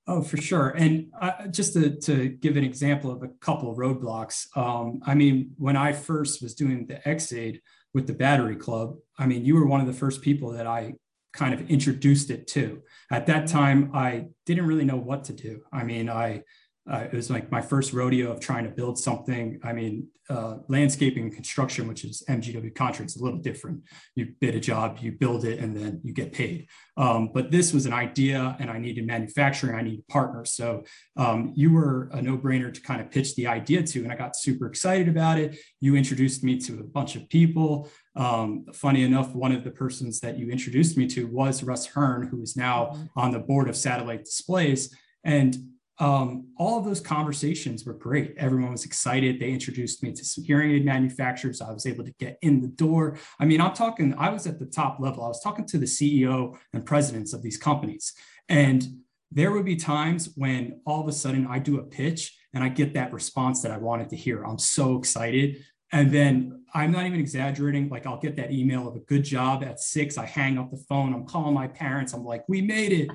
Oh, 0.09 0.23
for 0.23 0.37
sure. 0.37 0.69
And 0.71 1.11
uh, 1.21 1.49
just 1.49 1.73
to, 1.73 1.97
to 2.03 2.29
give 2.29 2.57
an 2.57 2.65
example 2.65 3.11
of 3.11 3.23
a 3.23 3.29
couple 3.41 3.71
of 3.71 3.77
roadblocks, 3.77 4.47
um, 4.57 5.01
I 5.05 5.15
mean, 5.15 5.51
when 5.59 5.77
I 5.77 5.93
first 5.93 6.43
was 6.43 6.55
doing 6.55 6.87
the 6.87 7.07
X-Aid 7.09 7.61
with 7.93 8.07
the 8.07 8.13
Battery 8.13 8.57
Club, 8.57 8.97
I 9.19 9.27
mean, 9.27 9.45
you 9.45 9.57
were 9.57 9.67
one 9.67 9.81
of 9.81 9.87
the 9.87 9.93
first 9.93 10.23
people 10.23 10.53
that 10.53 10.67
I 10.67 10.95
kind 11.33 11.53
of 11.53 11.69
introduced 11.69 12.31
it 12.31 12.47
to. 12.49 12.83
At 13.11 13.27
that 13.27 13.47
time, 13.47 13.91
I 13.95 14.27
didn't 14.47 14.67
really 14.67 14.85
know 14.85 14.97
what 14.97 15.25
to 15.25 15.33
do. 15.33 15.63
I 15.73 15.85
mean, 15.85 16.09
I 16.11 16.43
uh, 16.91 17.07
it 17.11 17.13
was 17.13 17.31
like 17.31 17.51
my 17.51 17.61
first 17.61 17.93
rodeo 17.93 18.31
of 18.31 18.41
trying 18.41 18.65
to 18.65 18.71
build 18.71 18.99
something. 18.99 19.59
I 19.65 19.73
mean, 19.73 20.09
uh, 20.29 20.57
landscaping 20.69 21.25
and 21.25 21.33
construction, 21.33 21.87
which 21.87 22.05
is 22.05 22.23
MGW 22.29 22.75
contracts, 22.75 23.17
a 23.17 23.23
little 23.23 23.39
different. 23.39 23.83
You 24.15 24.35
bid 24.41 24.55
a 24.55 24.61
job, 24.61 24.99
you 25.01 25.13
build 25.13 25.45
it, 25.45 25.59
and 25.59 25.77
then 25.77 26.01
you 26.03 26.13
get 26.13 26.33
paid. 26.33 26.69
Um, 26.97 27.31
but 27.33 27.51
this 27.51 27.73
was 27.73 27.87
an 27.87 27.93
idea, 27.93 28.57
and 28.59 28.71
I 28.71 28.79
needed 28.79 29.07
manufacturing. 29.07 29.77
I 29.77 29.83
needed 29.83 30.07
partners. 30.09 30.53
So 30.53 30.85
um, 31.17 31.53
you 31.55 31.73
were 31.73 32.09
a 32.13 32.23
no-brainer 32.23 32.73
to 32.73 32.81
kind 32.81 33.01
of 33.01 33.11
pitch 33.11 33.35
the 33.37 33.47
idea 33.47 33.83
to, 33.83 34.03
and 34.03 34.13
I 34.13 34.17
got 34.17 34.37
super 34.37 34.67
excited 34.67 35.09
about 35.09 35.39
it. 35.39 35.59
You 35.81 35.97
introduced 35.97 36.43
me 36.43 36.59
to 36.61 36.81
a 36.81 36.85
bunch 36.85 37.17
of 37.17 37.29
people. 37.29 37.89
Um, 38.17 38.67
funny 38.73 39.03
enough, 39.03 39.35
one 39.35 39.53
of 39.53 39.63
the 39.63 39.71
persons 39.71 40.21
that 40.21 40.39
you 40.39 40.51
introduced 40.51 40.97
me 40.97 41.07
to 41.09 41.27
was 41.27 41.63
Russ 41.63 41.87
Hearn, 41.87 42.29
who 42.29 42.43
is 42.43 42.57
now 42.57 42.87
mm-hmm. 42.87 43.05
on 43.17 43.31
the 43.33 43.41
board 43.41 43.69
of 43.69 43.77
Satellite 43.77 44.25
Displays. 44.25 44.95
And 45.23 45.57
um, 45.99 46.49
all 46.59 46.79
of 46.79 46.85
those 46.85 47.01
conversations 47.01 47.85
were 47.87 47.95
great. 47.95 48.35
Everyone 48.37 48.73
was 48.73 48.85
excited. 48.85 49.41
They 49.41 49.51
introduced 49.51 50.03
me 50.03 50.13
to 50.13 50.25
some 50.25 50.45
hearing 50.45 50.73
aid 50.73 50.85
manufacturers. 50.85 51.63
I 51.63 51.73
was 51.73 51.87
able 51.87 52.05
to 52.05 52.13
get 52.19 52.39
in 52.43 52.61
the 52.61 52.69
door. 52.69 53.17
I 53.41 53.47
mean, 53.47 53.61
I'm 53.61 53.73
talking, 53.73 54.15
I 54.19 54.29
was 54.29 54.47
at 54.47 54.59
the 54.59 54.67
top 54.67 54.99
level. 55.01 55.25
I 55.25 55.29
was 55.29 55.43
talking 55.43 55.67
to 55.67 55.79
the 55.79 55.87
CEO 55.87 56.57
and 56.75 56.85
presidents 56.85 57.33
of 57.33 57.43
these 57.43 57.57
companies. 57.57 58.13
And 58.49 58.87
there 59.33 59.53
would 59.53 59.65
be 59.65 59.77
times 59.77 60.31
when 60.37 60.81
all 60.87 61.01
of 61.01 61.09
a 61.09 61.13
sudden 61.13 61.47
I 61.47 61.59
do 61.59 61.79
a 61.79 61.83
pitch 61.83 62.39
and 62.53 62.63
I 62.63 62.69
get 62.69 62.95
that 62.95 63.13
response 63.13 63.63
that 63.63 63.73
I 63.73 63.79
wanted 63.79 64.11
to 64.11 64.17
hear. 64.17 64.45
I'm 64.45 64.59
so 64.59 64.99
excited. 64.99 65.65
And 65.93 66.13
then 66.13 66.65
I'm 66.75 66.93
not 66.93 67.07
even 67.07 67.21
exaggerating. 67.21 67.89
Like 67.89 68.07
I'll 68.07 68.21
get 68.21 68.37
that 68.37 68.53
email 68.53 68.87
of 68.87 68.97
a 68.97 69.01
good 69.01 69.25
job 69.25 69.65
at 69.65 69.81
six. 69.81 70.19
I 70.19 70.27
hang 70.27 70.59
up 70.59 70.71
the 70.71 70.83
phone. 70.89 71.15
I'm 71.15 71.25
calling 71.25 71.55
my 71.55 71.69
parents. 71.69 72.13
I'm 72.13 72.25
like, 72.25 72.45
we 72.49 72.61
made 72.61 72.93
it. 72.93 73.09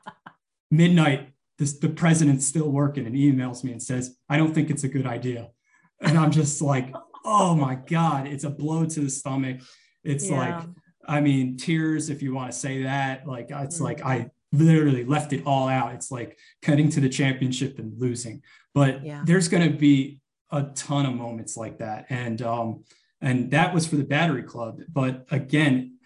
Midnight, 0.70 1.30
this, 1.58 1.78
the 1.78 1.88
president's 1.88 2.46
still 2.46 2.70
working 2.70 3.06
and 3.06 3.14
emails 3.14 3.64
me 3.64 3.72
and 3.72 3.82
says, 3.82 4.16
I 4.28 4.36
don't 4.36 4.54
think 4.54 4.70
it's 4.70 4.84
a 4.84 4.88
good 4.88 5.06
idea. 5.06 5.48
And 6.00 6.16
I'm 6.16 6.30
just 6.30 6.62
like, 6.62 6.94
oh 7.24 7.54
my 7.54 7.74
God, 7.74 8.26
it's 8.26 8.44
a 8.44 8.50
blow 8.50 8.84
to 8.86 9.00
the 9.00 9.10
stomach. 9.10 9.60
It's 10.04 10.30
yeah. 10.30 10.38
like, 10.38 10.64
I 11.06 11.20
mean, 11.20 11.56
tears, 11.56 12.10
if 12.10 12.22
you 12.22 12.34
want 12.34 12.52
to 12.52 12.56
say 12.56 12.84
that. 12.84 13.26
Like 13.26 13.50
it's 13.50 13.76
mm-hmm. 13.76 13.84
like 13.84 14.04
I 14.04 14.30
literally 14.52 15.04
left 15.04 15.32
it 15.32 15.42
all 15.44 15.68
out. 15.68 15.94
It's 15.94 16.10
like 16.10 16.38
cutting 16.62 16.88
to 16.90 17.00
the 17.00 17.08
championship 17.08 17.78
and 17.78 17.98
losing. 17.98 18.42
But 18.74 19.04
yeah. 19.04 19.22
there's 19.24 19.48
going 19.48 19.70
to 19.70 19.76
be 19.76 20.20
a 20.50 20.62
ton 20.62 21.06
of 21.06 21.14
moments 21.14 21.56
like 21.56 21.78
that. 21.78 22.06
And 22.10 22.40
um, 22.42 22.84
and 23.20 23.50
that 23.50 23.74
was 23.74 23.86
for 23.86 23.96
the 23.96 24.04
battery 24.04 24.44
club. 24.44 24.80
But 24.88 25.26
again, 25.30 25.97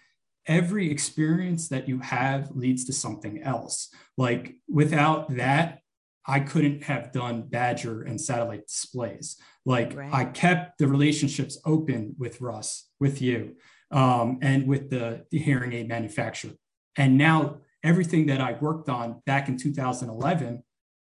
every 0.47 0.91
experience 0.91 1.69
that 1.69 1.87
you 1.87 1.99
have 1.99 2.51
leads 2.55 2.85
to 2.85 2.93
something 2.93 3.41
else. 3.41 3.89
Like 4.17 4.55
without 4.69 5.35
that, 5.35 5.79
I 6.25 6.39
couldn't 6.39 6.83
have 6.83 7.11
done 7.11 7.43
Badger 7.43 8.03
and 8.03 8.19
satellite 8.19 8.67
displays. 8.67 9.37
Like 9.65 9.95
right. 9.95 10.13
I 10.13 10.25
kept 10.25 10.77
the 10.77 10.87
relationships 10.87 11.59
open 11.65 12.15
with 12.17 12.41
Russ, 12.41 12.89
with 12.99 13.21
you, 13.21 13.55
um, 13.91 14.39
and 14.41 14.67
with 14.67 14.89
the, 14.89 15.25
the 15.31 15.39
hearing 15.39 15.73
aid 15.73 15.87
manufacturer. 15.87 16.53
And 16.97 17.17
now 17.17 17.57
everything 17.83 18.27
that 18.27 18.39
I 18.39 18.53
worked 18.53 18.89
on 18.89 19.21
back 19.25 19.49
in 19.49 19.57
2011 19.57 20.63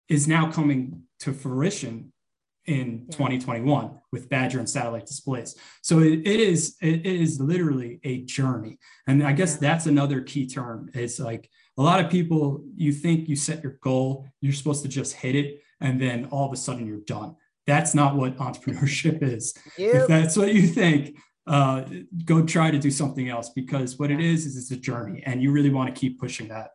is 0.10 0.28
now 0.28 0.52
coming 0.52 1.04
to 1.20 1.34
fruition 1.34 2.12
in 2.65 3.06
yeah. 3.08 3.17
2021 3.17 3.91
with 4.12 4.30
Badger 4.30 4.60
and 4.60 4.69
satellite 4.69 5.06
displays. 5.06 5.56
So 5.82 5.99
it, 5.99 6.19
it 6.25 6.39
is 6.39 6.75
it 6.82 7.06
is 7.06 7.39
literally 7.39 7.99
a 8.04 8.23
journey, 8.23 8.80
and 9.08 9.23
I 9.23 9.34
guess 9.34 9.58
that's 9.58 9.86
another 9.86 10.21
key 10.21 10.47
term. 10.47 10.89
It's 10.93 11.19
like 11.19 11.49
a 11.78 11.82
lot 11.82 12.04
of 12.04 12.12
people 12.12 12.63
you 12.75 12.91
think 12.91 13.28
you 13.28 13.36
set 13.36 13.63
your 13.63 13.78
goal, 13.82 14.28
you're 14.41 14.54
supposed 14.54 14.84
to 14.84 14.89
just 14.89 15.15
hit 15.15 15.36
it, 15.36 15.62
and 15.82 16.01
then 16.01 16.25
all 16.25 16.47
of 16.47 16.54
a 16.54 16.58
sudden 16.58 16.88
you're 16.88 17.01
done. 17.01 17.36
That's 17.67 17.93
not 17.93 18.15
what 18.15 18.38
entrepreneurship 18.38 19.21
is. 19.23 19.54
Yep. 19.78 19.95
If 19.95 20.08
that's 20.08 20.38
what 20.38 20.54
you 20.54 20.67
think, 20.67 21.17
uh, 21.47 21.84
go 22.23 22.43
try 22.43 22.71
to 22.71 22.80
do 22.80 22.89
something 22.89 23.30
else 23.30 23.49
because 23.49 23.99
what 23.99 24.10
it 24.10 24.19
is 24.19 24.45
is 24.45 24.58
it's 24.58 24.71
a 24.71 24.78
journey, 24.78 25.21
and 25.25 25.41
you 25.41 25.51
really 25.51 25.69
want 25.69 25.93
to 25.93 25.99
keep 25.99 26.19
pushing 26.19 26.47
that. 26.49 26.71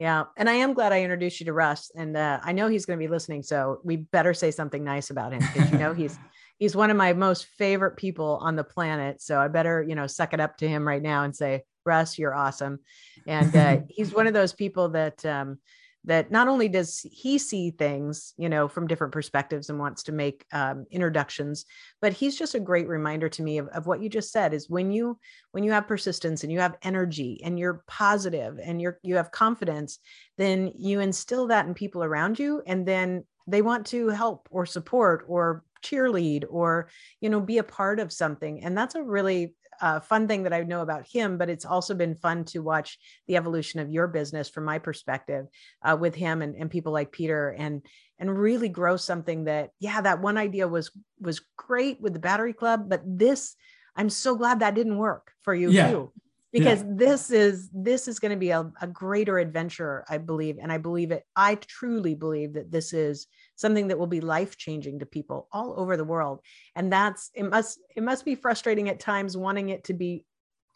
Yeah. 0.00 0.24
And 0.38 0.48
I 0.48 0.54
am 0.54 0.72
glad 0.72 0.94
I 0.94 1.02
introduced 1.02 1.40
you 1.40 1.46
to 1.46 1.52
Russ. 1.52 1.92
And 1.94 2.16
uh, 2.16 2.40
I 2.42 2.52
know 2.52 2.68
he's 2.68 2.86
going 2.86 2.98
to 2.98 3.04
be 3.04 3.10
listening. 3.10 3.42
So 3.42 3.80
we 3.84 3.96
better 3.96 4.32
say 4.32 4.50
something 4.50 4.82
nice 4.82 5.10
about 5.10 5.32
him 5.32 5.40
because, 5.40 5.70
you 5.70 5.76
know, 5.76 5.92
he's, 5.92 6.18
he's 6.58 6.74
one 6.74 6.90
of 6.90 6.96
my 6.96 7.12
most 7.12 7.44
favorite 7.58 7.98
people 7.98 8.38
on 8.40 8.56
the 8.56 8.64
planet. 8.64 9.20
So 9.20 9.38
I 9.38 9.48
better, 9.48 9.84
you 9.86 9.94
know, 9.94 10.06
suck 10.06 10.32
it 10.32 10.40
up 10.40 10.56
to 10.58 10.68
him 10.68 10.88
right 10.88 11.02
now 11.02 11.24
and 11.24 11.36
say, 11.36 11.64
Russ, 11.84 12.18
you're 12.18 12.34
awesome. 12.34 12.78
And 13.26 13.54
uh, 13.54 13.80
he's 13.90 14.14
one 14.14 14.26
of 14.26 14.32
those 14.32 14.54
people 14.54 14.88
that, 14.90 15.24
um, 15.26 15.58
that 16.04 16.30
not 16.30 16.48
only 16.48 16.68
does 16.68 17.04
he 17.12 17.38
see 17.38 17.70
things 17.70 18.32
you 18.36 18.48
know 18.48 18.68
from 18.68 18.86
different 18.86 19.12
perspectives 19.12 19.68
and 19.68 19.78
wants 19.78 20.02
to 20.02 20.12
make 20.12 20.44
um, 20.52 20.86
introductions 20.90 21.66
but 22.00 22.12
he's 22.12 22.38
just 22.38 22.54
a 22.54 22.60
great 22.60 22.88
reminder 22.88 23.28
to 23.28 23.42
me 23.42 23.58
of, 23.58 23.68
of 23.68 23.86
what 23.86 24.02
you 24.02 24.08
just 24.08 24.32
said 24.32 24.54
is 24.54 24.70
when 24.70 24.90
you 24.90 25.18
when 25.52 25.64
you 25.64 25.72
have 25.72 25.86
persistence 25.86 26.42
and 26.42 26.52
you 26.52 26.60
have 26.60 26.76
energy 26.82 27.40
and 27.44 27.58
you're 27.58 27.82
positive 27.86 28.58
and 28.62 28.80
you're 28.80 28.98
you 29.02 29.16
have 29.16 29.30
confidence 29.30 29.98
then 30.38 30.72
you 30.76 31.00
instill 31.00 31.46
that 31.48 31.66
in 31.66 31.74
people 31.74 32.02
around 32.02 32.38
you 32.38 32.62
and 32.66 32.86
then 32.86 33.24
they 33.46 33.62
want 33.62 33.86
to 33.86 34.08
help 34.08 34.48
or 34.50 34.64
support 34.64 35.24
or 35.28 35.64
cheerlead 35.82 36.44
or 36.48 36.88
you 37.20 37.30
know 37.30 37.40
be 37.40 37.58
a 37.58 37.62
part 37.64 38.00
of 38.00 38.12
something 38.12 38.62
and 38.64 38.76
that's 38.76 38.94
a 38.94 39.02
really 39.02 39.54
uh, 39.80 40.00
fun 40.00 40.28
thing 40.28 40.42
that 40.42 40.52
I 40.52 40.62
know 40.62 40.82
about 40.82 41.06
him, 41.06 41.38
but 41.38 41.48
it's 41.48 41.64
also 41.64 41.94
been 41.94 42.14
fun 42.14 42.44
to 42.46 42.60
watch 42.60 42.98
the 43.26 43.36
evolution 43.36 43.80
of 43.80 43.90
your 43.90 44.06
business 44.08 44.48
from 44.48 44.64
my 44.64 44.78
perspective 44.78 45.46
uh, 45.82 45.96
with 45.98 46.14
him 46.14 46.42
and, 46.42 46.54
and 46.54 46.70
people 46.70 46.92
like 46.92 47.12
Peter 47.12 47.54
and 47.56 47.82
and 48.18 48.38
really 48.38 48.68
grow 48.68 48.96
something 48.98 49.44
that 49.44 49.70
yeah 49.80 50.00
that 50.02 50.20
one 50.20 50.36
idea 50.36 50.68
was 50.68 50.90
was 51.20 51.40
great 51.56 52.00
with 52.00 52.12
the 52.12 52.18
battery 52.18 52.52
club, 52.52 52.88
but 52.88 53.02
this 53.06 53.56
I'm 53.96 54.10
so 54.10 54.36
glad 54.36 54.60
that 54.60 54.74
didn't 54.74 54.98
work 54.98 55.32
for 55.42 55.54
you 55.54 55.70
yeah. 55.70 55.90
too 55.90 56.12
because 56.52 56.82
yeah. 56.82 56.88
this 56.90 57.30
is 57.30 57.70
this 57.72 58.08
is 58.08 58.18
going 58.18 58.30
to 58.30 58.36
be 58.36 58.50
a, 58.50 58.70
a 58.80 58.86
greater 58.86 59.38
adventure 59.38 60.04
i 60.08 60.18
believe 60.18 60.58
and 60.60 60.72
i 60.72 60.78
believe 60.78 61.10
it 61.10 61.24
i 61.36 61.54
truly 61.54 62.14
believe 62.14 62.54
that 62.54 62.70
this 62.70 62.92
is 62.92 63.26
something 63.56 63.88
that 63.88 63.98
will 63.98 64.06
be 64.06 64.20
life 64.20 64.56
changing 64.56 64.98
to 64.98 65.06
people 65.06 65.48
all 65.52 65.74
over 65.78 65.96
the 65.96 66.04
world 66.04 66.40
and 66.76 66.92
that's 66.92 67.30
it 67.34 67.44
must 67.44 67.78
it 67.96 68.02
must 68.02 68.24
be 68.24 68.34
frustrating 68.34 68.88
at 68.88 69.00
times 69.00 69.36
wanting 69.36 69.68
it 69.68 69.84
to 69.84 69.94
be 69.94 70.24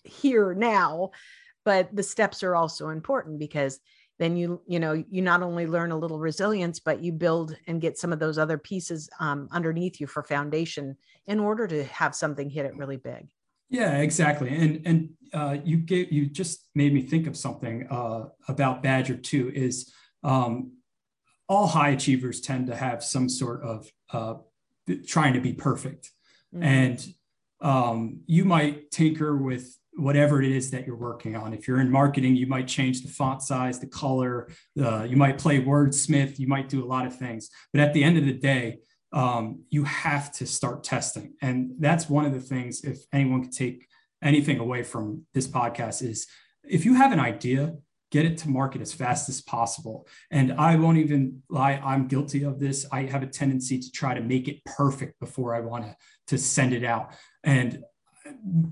here 0.04 0.54
now 0.54 1.10
but 1.64 1.94
the 1.94 2.02
steps 2.02 2.42
are 2.42 2.54
also 2.54 2.90
important 2.90 3.38
because 3.38 3.80
then 4.18 4.36
you 4.36 4.60
you 4.66 4.78
know 4.78 4.92
you 4.92 5.22
not 5.22 5.42
only 5.42 5.66
learn 5.66 5.90
a 5.90 5.98
little 5.98 6.18
resilience 6.18 6.78
but 6.78 7.02
you 7.02 7.10
build 7.10 7.56
and 7.66 7.80
get 7.80 7.98
some 7.98 8.12
of 8.12 8.18
those 8.18 8.38
other 8.38 8.58
pieces 8.58 9.08
um, 9.18 9.48
underneath 9.50 10.00
you 10.00 10.06
for 10.06 10.22
foundation 10.22 10.96
in 11.26 11.40
order 11.40 11.66
to 11.66 11.84
have 11.84 12.14
something 12.14 12.48
hit 12.48 12.66
it 12.66 12.76
really 12.76 12.96
big 12.96 13.26
yeah, 13.74 13.98
exactly. 13.98 14.50
And 14.50 14.82
and 14.86 15.08
uh, 15.32 15.56
you 15.64 15.78
gave 15.78 16.12
you 16.12 16.26
just 16.26 16.68
made 16.76 16.94
me 16.94 17.02
think 17.02 17.26
of 17.26 17.36
something 17.36 17.88
uh, 17.90 18.26
about 18.46 18.84
Badger 18.84 19.16
too. 19.16 19.50
Is 19.52 19.92
um, 20.22 20.74
all 21.48 21.66
high 21.66 21.90
achievers 21.90 22.40
tend 22.40 22.68
to 22.68 22.76
have 22.76 23.02
some 23.02 23.28
sort 23.28 23.62
of 23.62 23.90
uh, 24.12 24.34
trying 25.08 25.32
to 25.34 25.40
be 25.40 25.52
perfect, 25.52 26.12
mm-hmm. 26.54 26.62
and 26.62 27.06
um, 27.60 28.20
you 28.26 28.44
might 28.44 28.92
tinker 28.92 29.36
with 29.36 29.76
whatever 29.96 30.40
it 30.40 30.52
is 30.52 30.70
that 30.70 30.86
you're 30.86 30.96
working 30.96 31.34
on. 31.34 31.52
If 31.52 31.66
you're 31.66 31.80
in 31.80 31.90
marketing, 31.90 32.36
you 32.36 32.46
might 32.46 32.68
change 32.68 33.02
the 33.02 33.08
font 33.08 33.42
size, 33.42 33.80
the 33.80 33.86
color. 33.86 34.48
you 34.74 35.16
might 35.16 35.38
play 35.38 35.60
wordsmith. 35.60 36.38
You 36.38 36.48
might 36.48 36.68
do 36.68 36.84
a 36.84 36.86
lot 36.86 37.06
of 37.06 37.16
things. 37.16 37.48
But 37.72 37.80
at 37.80 37.92
the 37.94 38.02
end 38.02 38.18
of 38.18 38.24
the 38.24 38.32
day, 38.32 38.78
um, 39.14 39.62
you 39.70 39.84
have 39.84 40.32
to 40.32 40.46
start 40.46 40.82
testing. 40.82 41.34
And 41.40 41.76
that's 41.78 42.10
one 42.10 42.26
of 42.26 42.34
the 42.34 42.40
things, 42.40 42.82
if 42.82 42.98
anyone 43.12 43.44
could 43.44 43.52
take 43.52 43.86
anything 44.22 44.58
away 44.58 44.82
from 44.82 45.22
this 45.32 45.46
podcast, 45.46 46.02
is 46.02 46.26
if 46.64 46.84
you 46.84 46.94
have 46.94 47.12
an 47.12 47.20
idea, 47.20 47.74
get 48.10 48.26
it 48.26 48.38
to 48.38 48.48
market 48.48 48.80
as 48.80 48.92
fast 48.92 49.28
as 49.28 49.40
possible. 49.40 50.06
And 50.32 50.52
I 50.52 50.76
won't 50.76 50.98
even 50.98 51.42
lie, 51.48 51.80
I'm 51.84 52.08
guilty 52.08 52.42
of 52.44 52.58
this. 52.58 52.86
I 52.90 53.02
have 53.02 53.22
a 53.22 53.26
tendency 53.26 53.78
to 53.78 53.90
try 53.92 54.14
to 54.14 54.20
make 54.20 54.48
it 54.48 54.64
perfect 54.64 55.20
before 55.20 55.54
I 55.54 55.60
want 55.60 55.84
to, 55.84 55.96
to 56.28 56.38
send 56.38 56.72
it 56.72 56.84
out. 56.84 57.14
And 57.44 57.82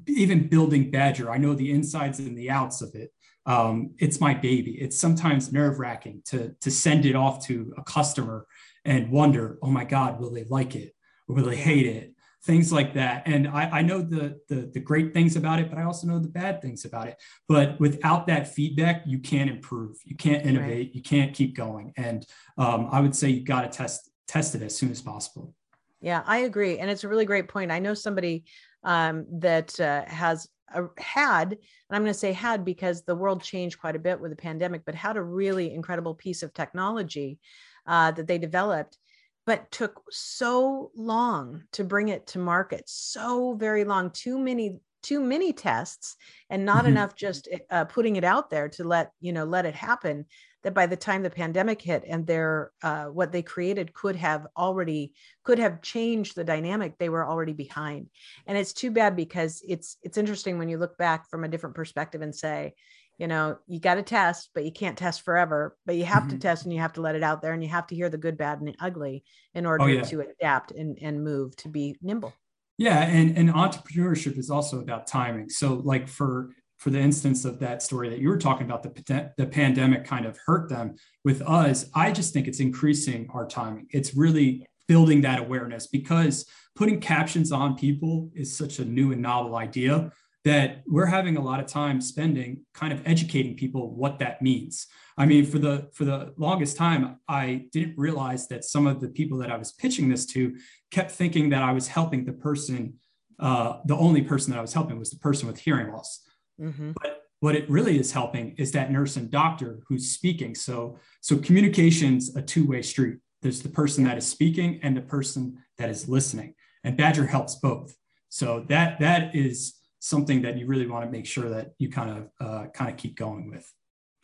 even 0.09 0.49
building 0.49 0.91
Badger, 0.91 1.31
I 1.31 1.39
know 1.39 1.55
the 1.55 1.71
insides 1.71 2.19
and 2.19 2.37
the 2.37 2.51
outs 2.51 2.83
of 2.83 2.95
it. 2.95 3.11
Um, 3.45 3.95
it's 3.99 4.21
my 4.21 4.35
baby. 4.35 4.73
It's 4.81 4.99
sometimes 4.99 5.53
nerve 5.53 5.79
wracking 5.79 6.23
to, 6.27 6.55
to 6.61 6.71
send 6.71 7.05
it 7.05 7.17
off 7.17 7.45
to 7.47 7.75
a 7.77 7.83
customer 7.83 8.47
and 8.85 9.11
wonder, 9.11 9.59
oh 9.63 9.71
my 9.71 9.85
God, 9.85 10.21
will 10.21 10.31
they 10.31 10.45
like 10.45 10.75
it 10.75 10.95
or 11.29 11.37
will 11.37 11.45
they 11.45 11.57
hate 11.57 11.87
it? 11.87 12.15
Things 12.45 12.73
like 12.73 12.95
that. 12.95 13.23
And 13.27 13.47
I, 13.47 13.71
I 13.71 13.83
know 13.83 14.03
the, 14.03 14.41
the, 14.49 14.69
the 14.75 14.81
great 14.81 15.15
things 15.15 15.37
about 15.37 15.61
it, 15.61 15.71
but 15.71 15.79
I 15.79 15.85
also 15.85 16.09
know 16.09 16.19
the 16.19 16.29
bad 16.29 16.61
things 16.61 16.85
about 16.85 17.07
it. 17.07 17.17
But 17.49 17.79
without 17.79 18.27
that 18.27 18.53
feedback, 18.53 19.05
you 19.07 19.21
can't 19.21 19.49
improve, 19.49 19.97
you 20.05 20.17
can't 20.17 20.45
innovate, 20.45 20.89
right. 20.89 20.95
you 20.95 21.03
can't 21.03 21.33
keep 21.33 21.55
going. 21.55 21.93
And 21.97 22.27
um, 22.59 22.89
I 22.91 22.99
would 22.99 23.15
say 23.15 23.29
you 23.29 23.45
got 23.45 23.63
to 23.63 23.69
test 23.69 24.11
test 24.27 24.55
it 24.55 24.63
as 24.63 24.77
soon 24.77 24.91
as 24.91 25.01
possible. 25.01 25.55
Yeah, 26.01 26.23
I 26.27 26.39
agree, 26.39 26.79
and 26.79 26.91
it's 26.91 27.05
a 27.05 27.09
really 27.09 27.27
great 27.27 27.49
point. 27.49 27.71
I 27.71 27.79
know 27.79 27.95
somebody 27.95 28.45
um, 28.83 29.27
that 29.41 29.79
uh, 29.79 30.05
has 30.07 30.49
a, 30.75 30.85
had, 30.99 31.53
and 31.53 31.61
I'm 31.91 32.03
going 32.03 32.13
to 32.13 32.19
say 32.19 32.33
had 32.33 32.65
because 32.65 33.05
the 33.05 33.15
world 33.15 33.43
changed 33.43 33.79
quite 33.79 33.95
a 33.95 34.01
bit 34.01 34.21
with 34.21 34.33
the 34.33 34.37
pandemic, 34.37 34.83
but 34.85 34.95
had 34.95 35.17
a 35.17 35.23
really 35.23 35.73
incredible 35.73 36.15
piece 36.15 36.43
of 36.43 36.53
technology 36.55 37.39
uh, 37.87 38.11
that 38.13 38.27
they 38.27 38.39
developed, 38.39 38.99
but 39.47 39.71
took 39.71 40.03
so 40.11 40.91
long 40.97 41.65
to 41.73 41.85
bring 41.85 42.09
it 42.09 42.27
to 42.29 42.39
market. 42.39 42.85
So 42.87 43.55
very 43.55 43.85
long, 43.85 44.11
too 44.11 44.39
many 44.39 44.81
too 45.03 45.21
many 45.21 45.53
tests 45.53 46.17
and 46.49 46.65
not 46.65 46.79
mm-hmm. 46.79 46.93
enough 46.93 47.15
just 47.17 47.49
uh, 47.71 47.85
putting 47.85 48.17
it 48.17 48.25
out 48.25 48.51
there 48.51 48.69
to 48.69 48.85
let 48.85 49.11
you 49.21 49.33
know 49.33 49.45
let 49.45 49.67
it 49.67 49.75
happen 49.75 50.25
that 50.63 50.75
by 50.75 50.87
the 50.87 50.97
time 50.97 51.23
the 51.23 51.31
pandemic 51.31 51.83
hit 51.83 52.05
and 52.07 52.27
their 52.27 52.71
uh, 52.83 53.07
what 53.07 53.33
they 53.33 53.43
created 53.43 53.93
could 53.93 54.17
have 54.17 54.47
already 54.57 55.13
could 55.43 55.59
have 55.59 55.83
changed 55.83 56.35
the 56.35 56.45
dynamic 56.45 56.97
they 56.99 57.09
were 57.09 57.29
already 57.29 57.53
behind 57.53 58.09
and 58.47 58.57
it's 58.57 58.73
too 58.73 58.91
bad 58.91 59.17
because 59.17 59.63
it's 59.67 59.97
it's 60.03 60.19
interesting 60.19 60.59
when 60.59 60.69
you 60.69 60.79
look 60.79 60.97
back 60.97 61.29
from 61.29 61.45
a 61.45 61.49
different 61.49 61.75
perspective 61.77 62.23
and 62.23 62.35
say 62.35 62.73
you 63.19 63.27
know 63.27 63.57
you 63.67 63.79
got 63.79 63.95
to 63.95 64.03
test 64.03 64.51
but 64.55 64.65
you 64.65 64.73
can't 64.73 64.99
test 64.99 65.23
forever 65.23 65.77
but 65.87 65.95
you 65.95 66.05
have 66.05 66.25
mm-hmm. 66.25 66.33
to 66.33 66.39
test 66.39 66.65
and 66.65 66.73
you 66.73 66.81
have 66.81 66.93
to 66.93 67.01
let 67.01 67.15
it 67.15 67.23
out 67.23 67.43
there 67.43 67.53
and 67.53 67.63
you 67.63 67.69
have 67.69 67.87
to 67.87 67.95
hear 67.95 68.09
the 68.09 68.19
good 68.19 68.37
bad 68.37 68.59
and 68.59 68.69
the 68.69 68.75
ugly 68.81 69.25
in 69.55 69.67
order 69.67 69.85
oh, 69.85 69.87
yeah. 69.87 70.03
to 70.03 70.21
adapt 70.21 70.73
and, 70.73 70.99
and 71.01 71.23
move 71.23 71.55
to 71.57 71.69
be 71.69 71.97
nimble. 72.03 72.33
Yeah 72.79 73.03
and, 73.03 73.37
and 73.37 73.51
entrepreneurship 73.51 74.39
is 74.39 74.51
also 74.51 74.81
about 74.81 75.07
timing. 75.07 75.49
So 75.51 75.75
like 75.75 76.09
for 76.09 76.51
for 76.79 76.91
the 76.91 76.99
instance 76.99 77.45
of 77.45 77.61
that 77.61 77.81
story 77.81 78.09
that 78.09 78.19
you 78.19 78.29
were 78.29 78.39
talking 78.39 78.67
about 78.67 78.83
the, 78.83 79.33
the 79.37 79.47
pandemic 79.47 80.05
kind 80.05 80.27
of 80.27 80.37
hurt 80.45 80.69
them. 80.69 80.97
With 81.25 81.43
us 81.43 81.87
i 81.95 82.11
just 82.11 82.33
think 82.33 82.49
it's 82.49 82.61
increasing 82.61 83.29
our 83.33 83.47
timing. 83.47 83.87
It's 83.91 84.15
really 84.15 84.67
building 84.89 85.21
that 85.23 85.39
awareness 85.39 85.87
because 85.87 86.45
putting 86.75 87.01
captions 87.01 87.53
on 87.53 87.77
people 87.77 88.31
is 88.35 88.57
such 88.57 88.79
a 88.79 88.85
new 88.85 89.13
and 89.13 89.23
novel 89.23 89.57
idea 89.57 90.11
that 90.45 90.83
we're 90.87 91.07
having 91.07 91.37
a 91.37 91.41
lot 91.41 91.61
of 91.61 91.67
time 91.67 92.01
spending 92.01 92.61
kind 92.75 92.93
of 92.93 93.01
educating 93.07 93.57
people 93.57 93.95
what 93.95 94.19
that 94.19 94.43
means. 94.43 94.87
I 95.17 95.27
mean 95.27 95.45
for 95.45 95.59
the 95.59 95.89
for 95.93 96.05
the 96.05 96.33
longest 96.37 96.77
time 96.77 97.19
i 97.29 97.67
didn't 97.71 97.99
realize 97.99 98.49
that 98.49 98.65
some 98.65 98.87
of 98.87 99.01
the 99.01 99.09
people 99.09 99.39
that 99.39 99.51
i 99.51 99.57
was 99.57 99.73
pitching 99.73 100.09
this 100.09 100.25
to 100.27 100.57
kept 100.91 101.11
thinking 101.11 101.51
that 101.51 101.63
i 101.63 101.71
was 101.73 101.87
helping 101.87 102.25
the 102.25 102.33
person 102.33 102.95
uh, 103.39 103.79
the 103.85 103.97
only 103.97 104.23
person 104.23 104.53
that 104.53 104.59
i 104.59 104.63
was 104.63 104.73
helping 104.73 104.99
was 104.99 105.11
the 105.11 105.19
person 105.19 105.47
with 105.47 105.59
hearing 105.59 105.93
loss. 105.93 106.23
Mm-hmm. 106.61 106.93
but 106.93 107.23
what 107.41 107.57
it 107.57 107.69
really 107.69 107.99
is 107.99 108.13
helping 108.13 108.55
is 108.57 108.71
that 108.71 108.93
nurse 108.93 109.17
and 109.17 109.29
doctor 109.29 109.81
who's 109.89 110.11
speaking. 110.11 110.55
So 110.55 110.99
so 111.21 111.37
communication's 111.39 112.37
a 112.37 112.43
two-way 112.43 112.83
street. 112.83 113.17
There's 113.41 113.63
the 113.63 113.69
person 113.69 114.05
that 114.05 114.17
is 114.17 114.27
speaking 114.27 114.79
and 114.85 114.97
the 114.97 115.03
person 115.03 115.59
that 115.77 115.91
is 115.91 116.09
listening 116.09 116.55
and 116.85 116.97
badger 116.97 117.27
helps 117.27 117.57
both. 117.57 117.97
So 118.29 118.65
that 118.69 119.01
that 119.01 119.35
is 119.35 119.75
something 120.03 120.43
that 120.43 120.59
you 120.59 120.67
really 120.67 120.89
want 120.89 121.05
to 121.05 121.11
make 121.11 121.25
sure 121.25 121.49
that 121.49 121.71
you 121.79 121.89
kind 121.89 122.11
of 122.11 122.29
uh, 122.45 122.67
kind 122.71 122.91
of 122.91 122.97
keep 122.97 123.15
going 123.17 123.49
with. 123.49 123.73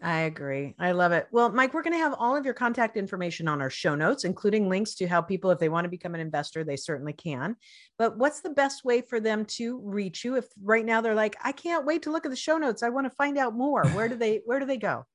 I 0.03 0.23
agree. 0.23 0.75
I 0.79 0.91
love 0.91 1.13
it. 1.13 1.29
Well, 1.31 1.53
Mike, 1.53 1.73
we're 1.73 1.83
going 1.83 1.93
to 1.93 2.01
have 2.01 2.17
all 2.19 2.35
of 2.37 2.45
your 2.45 2.55
contact 2.55 2.97
information 2.97 3.47
on 3.47 3.61
our 3.61 3.71
show 3.71 3.95
notes, 3.95 4.25
including 4.25 4.69
links 4.69 4.97
to 4.97 5.07
how 5.07 5.23
people, 5.23 5.53
if 5.53 5.61
they 5.61 5.69
want 5.69 5.85
to 5.85 5.89
become 5.89 6.17
an 6.17 6.21
investor, 6.21 6.65
they 6.65 6.75
certainly 6.75 7.13
can. 7.13 7.55
But 7.97 8.19
what's 8.19 8.41
the 8.41 8.51
best 8.51 8.85
way 8.85 9.03
for 9.03 9.21
them 9.21 9.45
to 9.57 9.79
reach 9.85 10.25
you? 10.25 10.35
If 10.37 10.47
right 10.61 10.85
now 10.85 11.01
they're 11.01 11.15
like, 11.15 11.37
I 11.43 11.53
can't 11.53 11.87
wait 11.87 12.03
to 12.03 12.11
look 12.11 12.27
at 12.27 12.31
the 12.31 12.37
show 12.37 12.59
notes. 12.59 12.83
I 12.83 12.89
want 12.89 13.07
to 13.07 13.11
find 13.11 13.39
out 13.39 13.55
more. 13.55 13.87
Where 13.89 14.09
do 14.09 14.17
they 14.17 14.41
Where 14.45 14.59
do 14.59 14.67
they 14.67 14.79
go? 14.79 15.07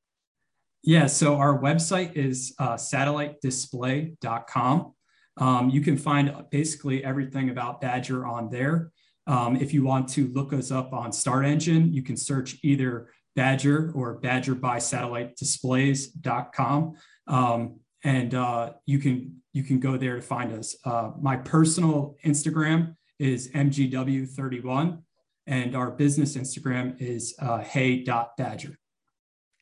Yeah. 0.82 1.08
So 1.08 1.36
our 1.36 1.60
website 1.60 2.16
is 2.16 2.56
uh, 2.58 2.76
satellitedisplay.com. 2.76 4.94
Um, 5.38 5.70
you 5.70 5.82
can 5.82 5.98
find 5.98 6.34
basically 6.52 7.04
everything 7.04 7.50
about 7.50 7.82
Badger 7.82 8.26
on 8.26 8.50
there. 8.50 8.94
Um, 9.26 9.56
if 9.56 9.74
you 9.74 9.84
want 9.84 10.10
to 10.10 10.28
look 10.30 10.54
us 10.54 10.72
up 10.72 10.94
on 10.94 11.12
StartEngine, 11.12 11.94
you 11.94 12.04
can 12.04 12.18
search 12.18 12.58
either 12.64 13.10
Badger 13.36 13.92
or 13.96 14.16
Badger 14.16 14.56
by 14.56 14.80
Satellite 14.80 15.38
Displays.com. 15.38 16.96
Um, 17.28 17.80
and 18.04 18.34
uh, 18.36 18.74
you 18.86 19.00
can 19.00 19.42
you 19.54 19.64
can 19.64 19.80
go 19.80 19.98
there 19.98 20.16
to 20.16 20.22
find 20.22 20.52
us. 20.52 20.76
Uh, 20.84 21.12
my 21.22 21.38
personal 21.38 22.16
Instagram 22.26 22.96
is 23.20 23.50
mgw31, 23.52 25.02
and 25.48 25.76
our 25.76 25.92
business 25.92 26.36
Instagram 26.36 27.00
is 27.00 27.36
uh, 27.40 27.60
hey.badger. 27.60 28.78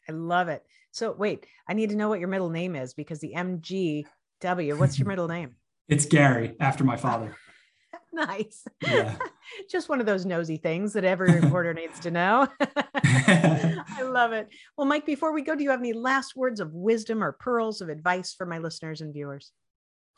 I 0.09 0.11
love 0.11 0.47
it. 0.47 0.63
So 0.91 1.11
wait, 1.11 1.45
I 1.67 1.73
need 1.73 1.89
to 1.91 1.95
know 1.95 2.09
what 2.09 2.19
your 2.19 2.29
middle 2.29 2.49
name 2.49 2.75
is 2.75 2.93
because 2.93 3.19
the 3.19 3.33
MGW. 3.35 4.77
What's 4.77 4.97
your 4.97 5.07
middle 5.07 5.27
name? 5.27 5.55
It's 5.87 6.05
Gary, 6.05 6.55
after 6.61 6.85
my 6.85 6.95
father. 6.95 7.35
nice. 8.13 8.65
Yeah. 8.81 9.15
Just 9.71 9.89
one 9.89 9.99
of 9.99 10.05
those 10.05 10.25
nosy 10.25 10.57
things 10.57 10.93
that 10.93 11.03
every 11.03 11.39
reporter 11.39 11.73
needs 11.73 11.99
to 12.01 12.11
know. 12.11 12.47
I 12.93 14.01
love 14.03 14.33
it. 14.33 14.49
Well, 14.77 14.87
Mike, 14.87 15.05
before 15.05 15.33
we 15.33 15.41
go, 15.41 15.55
do 15.55 15.63
you 15.63 15.69
have 15.69 15.79
any 15.79 15.93
last 15.93 16.35
words 16.35 16.59
of 16.59 16.73
wisdom 16.73 17.23
or 17.23 17.31
pearls 17.31 17.81
of 17.81 17.89
advice 17.89 18.33
for 18.33 18.45
my 18.45 18.57
listeners 18.57 19.01
and 19.01 19.13
viewers? 19.13 19.51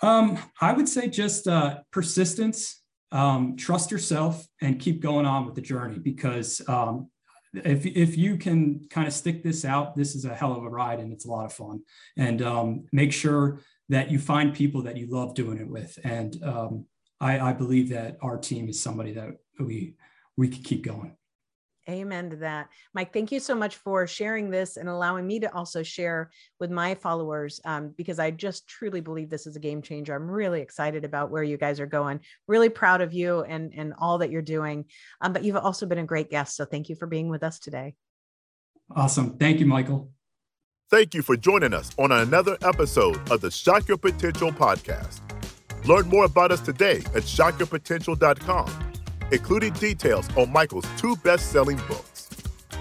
Um, 0.01 0.39
I 0.60 0.73
would 0.73 0.89
say 0.89 1.08
just 1.08 1.47
uh, 1.47 1.79
persistence, 1.91 2.82
um, 3.12 3.56
trust 3.56 3.91
yourself, 3.91 4.45
and 4.62 4.79
keep 4.79 5.01
going 5.01 5.25
on 5.25 5.45
with 5.45 5.56
the 5.56 5.62
journey 5.62 5.99
because 5.99 6.62
um, 6.67 7.10
if, 7.53 7.86
if 7.86 8.17
you 8.17 8.38
can 8.38 8.88
kind 8.89 9.08
of 9.08 9.13
stick 9.13 9.43
this 9.43 9.65
out, 9.65 9.95
this 9.95 10.15
is 10.15 10.25
a 10.25 10.34
hell 10.34 10.56
of 10.56 10.63
a 10.63 10.69
ride 10.69 10.99
and 10.99 11.13
it's 11.13 11.25
a 11.25 11.29
lot 11.29 11.45
of 11.45 11.53
fun. 11.53 11.82
And 12.17 12.41
um, 12.41 12.86
make 12.91 13.13
sure 13.13 13.62
that 13.89 14.10
you 14.10 14.17
find 14.17 14.53
people 14.53 14.82
that 14.84 14.97
you 14.97 15.08
love 15.08 15.36
doing 15.36 15.60
it 15.60 15.67
with. 15.67 15.97
And 16.03 16.41
um, 16.43 16.86
I, 17.23 17.49
I 17.49 17.53
believe 17.53 17.89
that 17.89 18.17
our 18.21 18.38
team 18.38 18.67
is 18.67 18.83
somebody 18.83 19.13
that 19.13 19.38
we 19.57 19.95
we 20.36 20.49
can 20.49 20.62
keep 20.62 20.83
going. 20.83 21.15
Amen 21.89 22.29
to 22.29 22.38
that. 22.38 22.69
Mike, 22.93 23.12
thank 23.12 23.31
you 23.31 23.39
so 23.39 23.55
much 23.55 23.75
for 23.75 24.07
sharing 24.07 24.49
this 24.49 24.77
and 24.77 24.88
allowing 24.88 25.27
me 25.27 25.39
to 25.41 25.53
also 25.53 25.83
share 25.83 26.31
with 26.59 26.71
my 26.71 26.95
followers 26.95 27.59
um, 27.65 27.93
because 27.97 28.19
I 28.19 28.31
just 28.31 28.67
truly 28.67 29.01
believe 29.01 29.29
this 29.29 29.45
is 29.47 29.57
a 29.57 29.59
game 29.59 29.81
changer. 29.81 30.15
I'm 30.15 30.31
really 30.31 30.62
excited 30.62 31.03
about 31.03 31.29
where 31.29 31.43
you 31.43 31.57
guys 31.57 31.81
are 31.81 31.86
going. 31.86 32.21
Really 32.47 32.69
proud 32.69 33.01
of 33.01 33.13
you 33.13 33.41
and, 33.41 33.73
and 33.75 33.93
all 33.97 34.19
that 34.19 34.31
you're 34.31 34.41
doing. 34.41 34.86
Um, 35.19 35.33
but 35.33 35.43
you've 35.43 35.57
also 35.57 35.86
been 35.86 35.97
a 35.97 36.05
great 36.05 36.29
guest. 36.29 36.55
So 36.55 36.63
thank 36.63 36.88
you 36.88 36.95
for 36.95 37.05
being 37.05 37.27
with 37.27 37.43
us 37.43 37.59
today. 37.59 37.95
Awesome. 38.95 39.38
Thank 39.38 39.59
you, 39.59 39.65
Michael. 39.65 40.09
Thank 40.89 41.13
you 41.13 41.21
for 41.21 41.36
joining 41.36 41.73
us 41.73 41.91
on 41.99 42.13
another 42.13 42.57
episode 42.62 43.29
of 43.29 43.41
the 43.41 43.51
Shock 43.51 43.89
Your 43.89 43.97
Potential 43.97 44.51
podcast. 44.51 45.33
Learn 45.86 46.08
more 46.08 46.26
about 46.26 46.52
us 46.52 46.62
today 46.62 46.98
at 47.13 47.24
shockyourpotential.com, 47.24 48.93
including 49.32 49.74
details 49.74 50.30
on 50.38 50.52
Michael's 50.52 50.86
two 50.98 51.15
best 51.17 51.52
selling 51.52 51.78
books. 51.89 52.30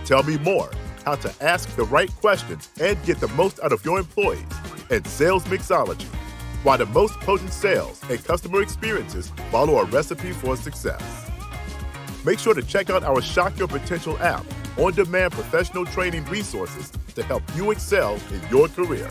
Tell 0.05 0.23
me 0.23 0.39
more 0.39 0.71
how 1.05 1.17
to 1.17 1.35
ask 1.41 1.75
the 1.75 1.85
right 1.85 2.11
questions 2.21 2.69
and 2.81 3.03
get 3.05 3.19
the 3.19 3.27
most 3.29 3.59
out 3.61 3.73
of 3.73 3.85
your 3.85 3.99
employees 3.99 4.45
and 4.91 5.05
sales 5.05 5.43
mixology, 5.45 6.07
why 6.63 6.77
the 6.77 6.87
most 6.87 7.15
potent 7.21 7.53
sales 7.53 8.01
and 8.09 8.23
customer 8.25 8.63
experiences 8.63 9.33
follow 9.51 9.79
a 9.79 9.85
recipe 9.87 10.31
for 10.31 10.57
success. 10.57 11.29
Make 12.25 12.39
sure 12.39 12.55
to 12.55 12.63
check 12.63 12.89
out 12.89 13.03
our 13.03 13.21
Shock 13.21 13.59
Your 13.59 13.67
Potential 13.67 14.17
app 14.21 14.45
on 14.79 14.93
demand 14.93 15.33
professional 15.33 15.85
training 15.87 16.25
resources 16.27 16.93
to 17.17 17.25
help 17.25 17.43
you 17.57 17.73
excel 17.73 18.15
in 18.33 18.41
your 18.49 18.69
career. 18.69 19.11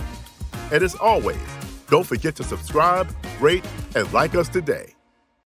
And 0.71 0.81
as 0.81 0.95
always, 0.95 1.37
don't 1.91 2.07
forget 2.07 2.35
to 2.37 2.43
subscribe, 2.43 3.13
rate, 3.41 3.65
and 3.95 4.11
like 4.13 4.33
us 4.33 4.47
today. 4.47 4.95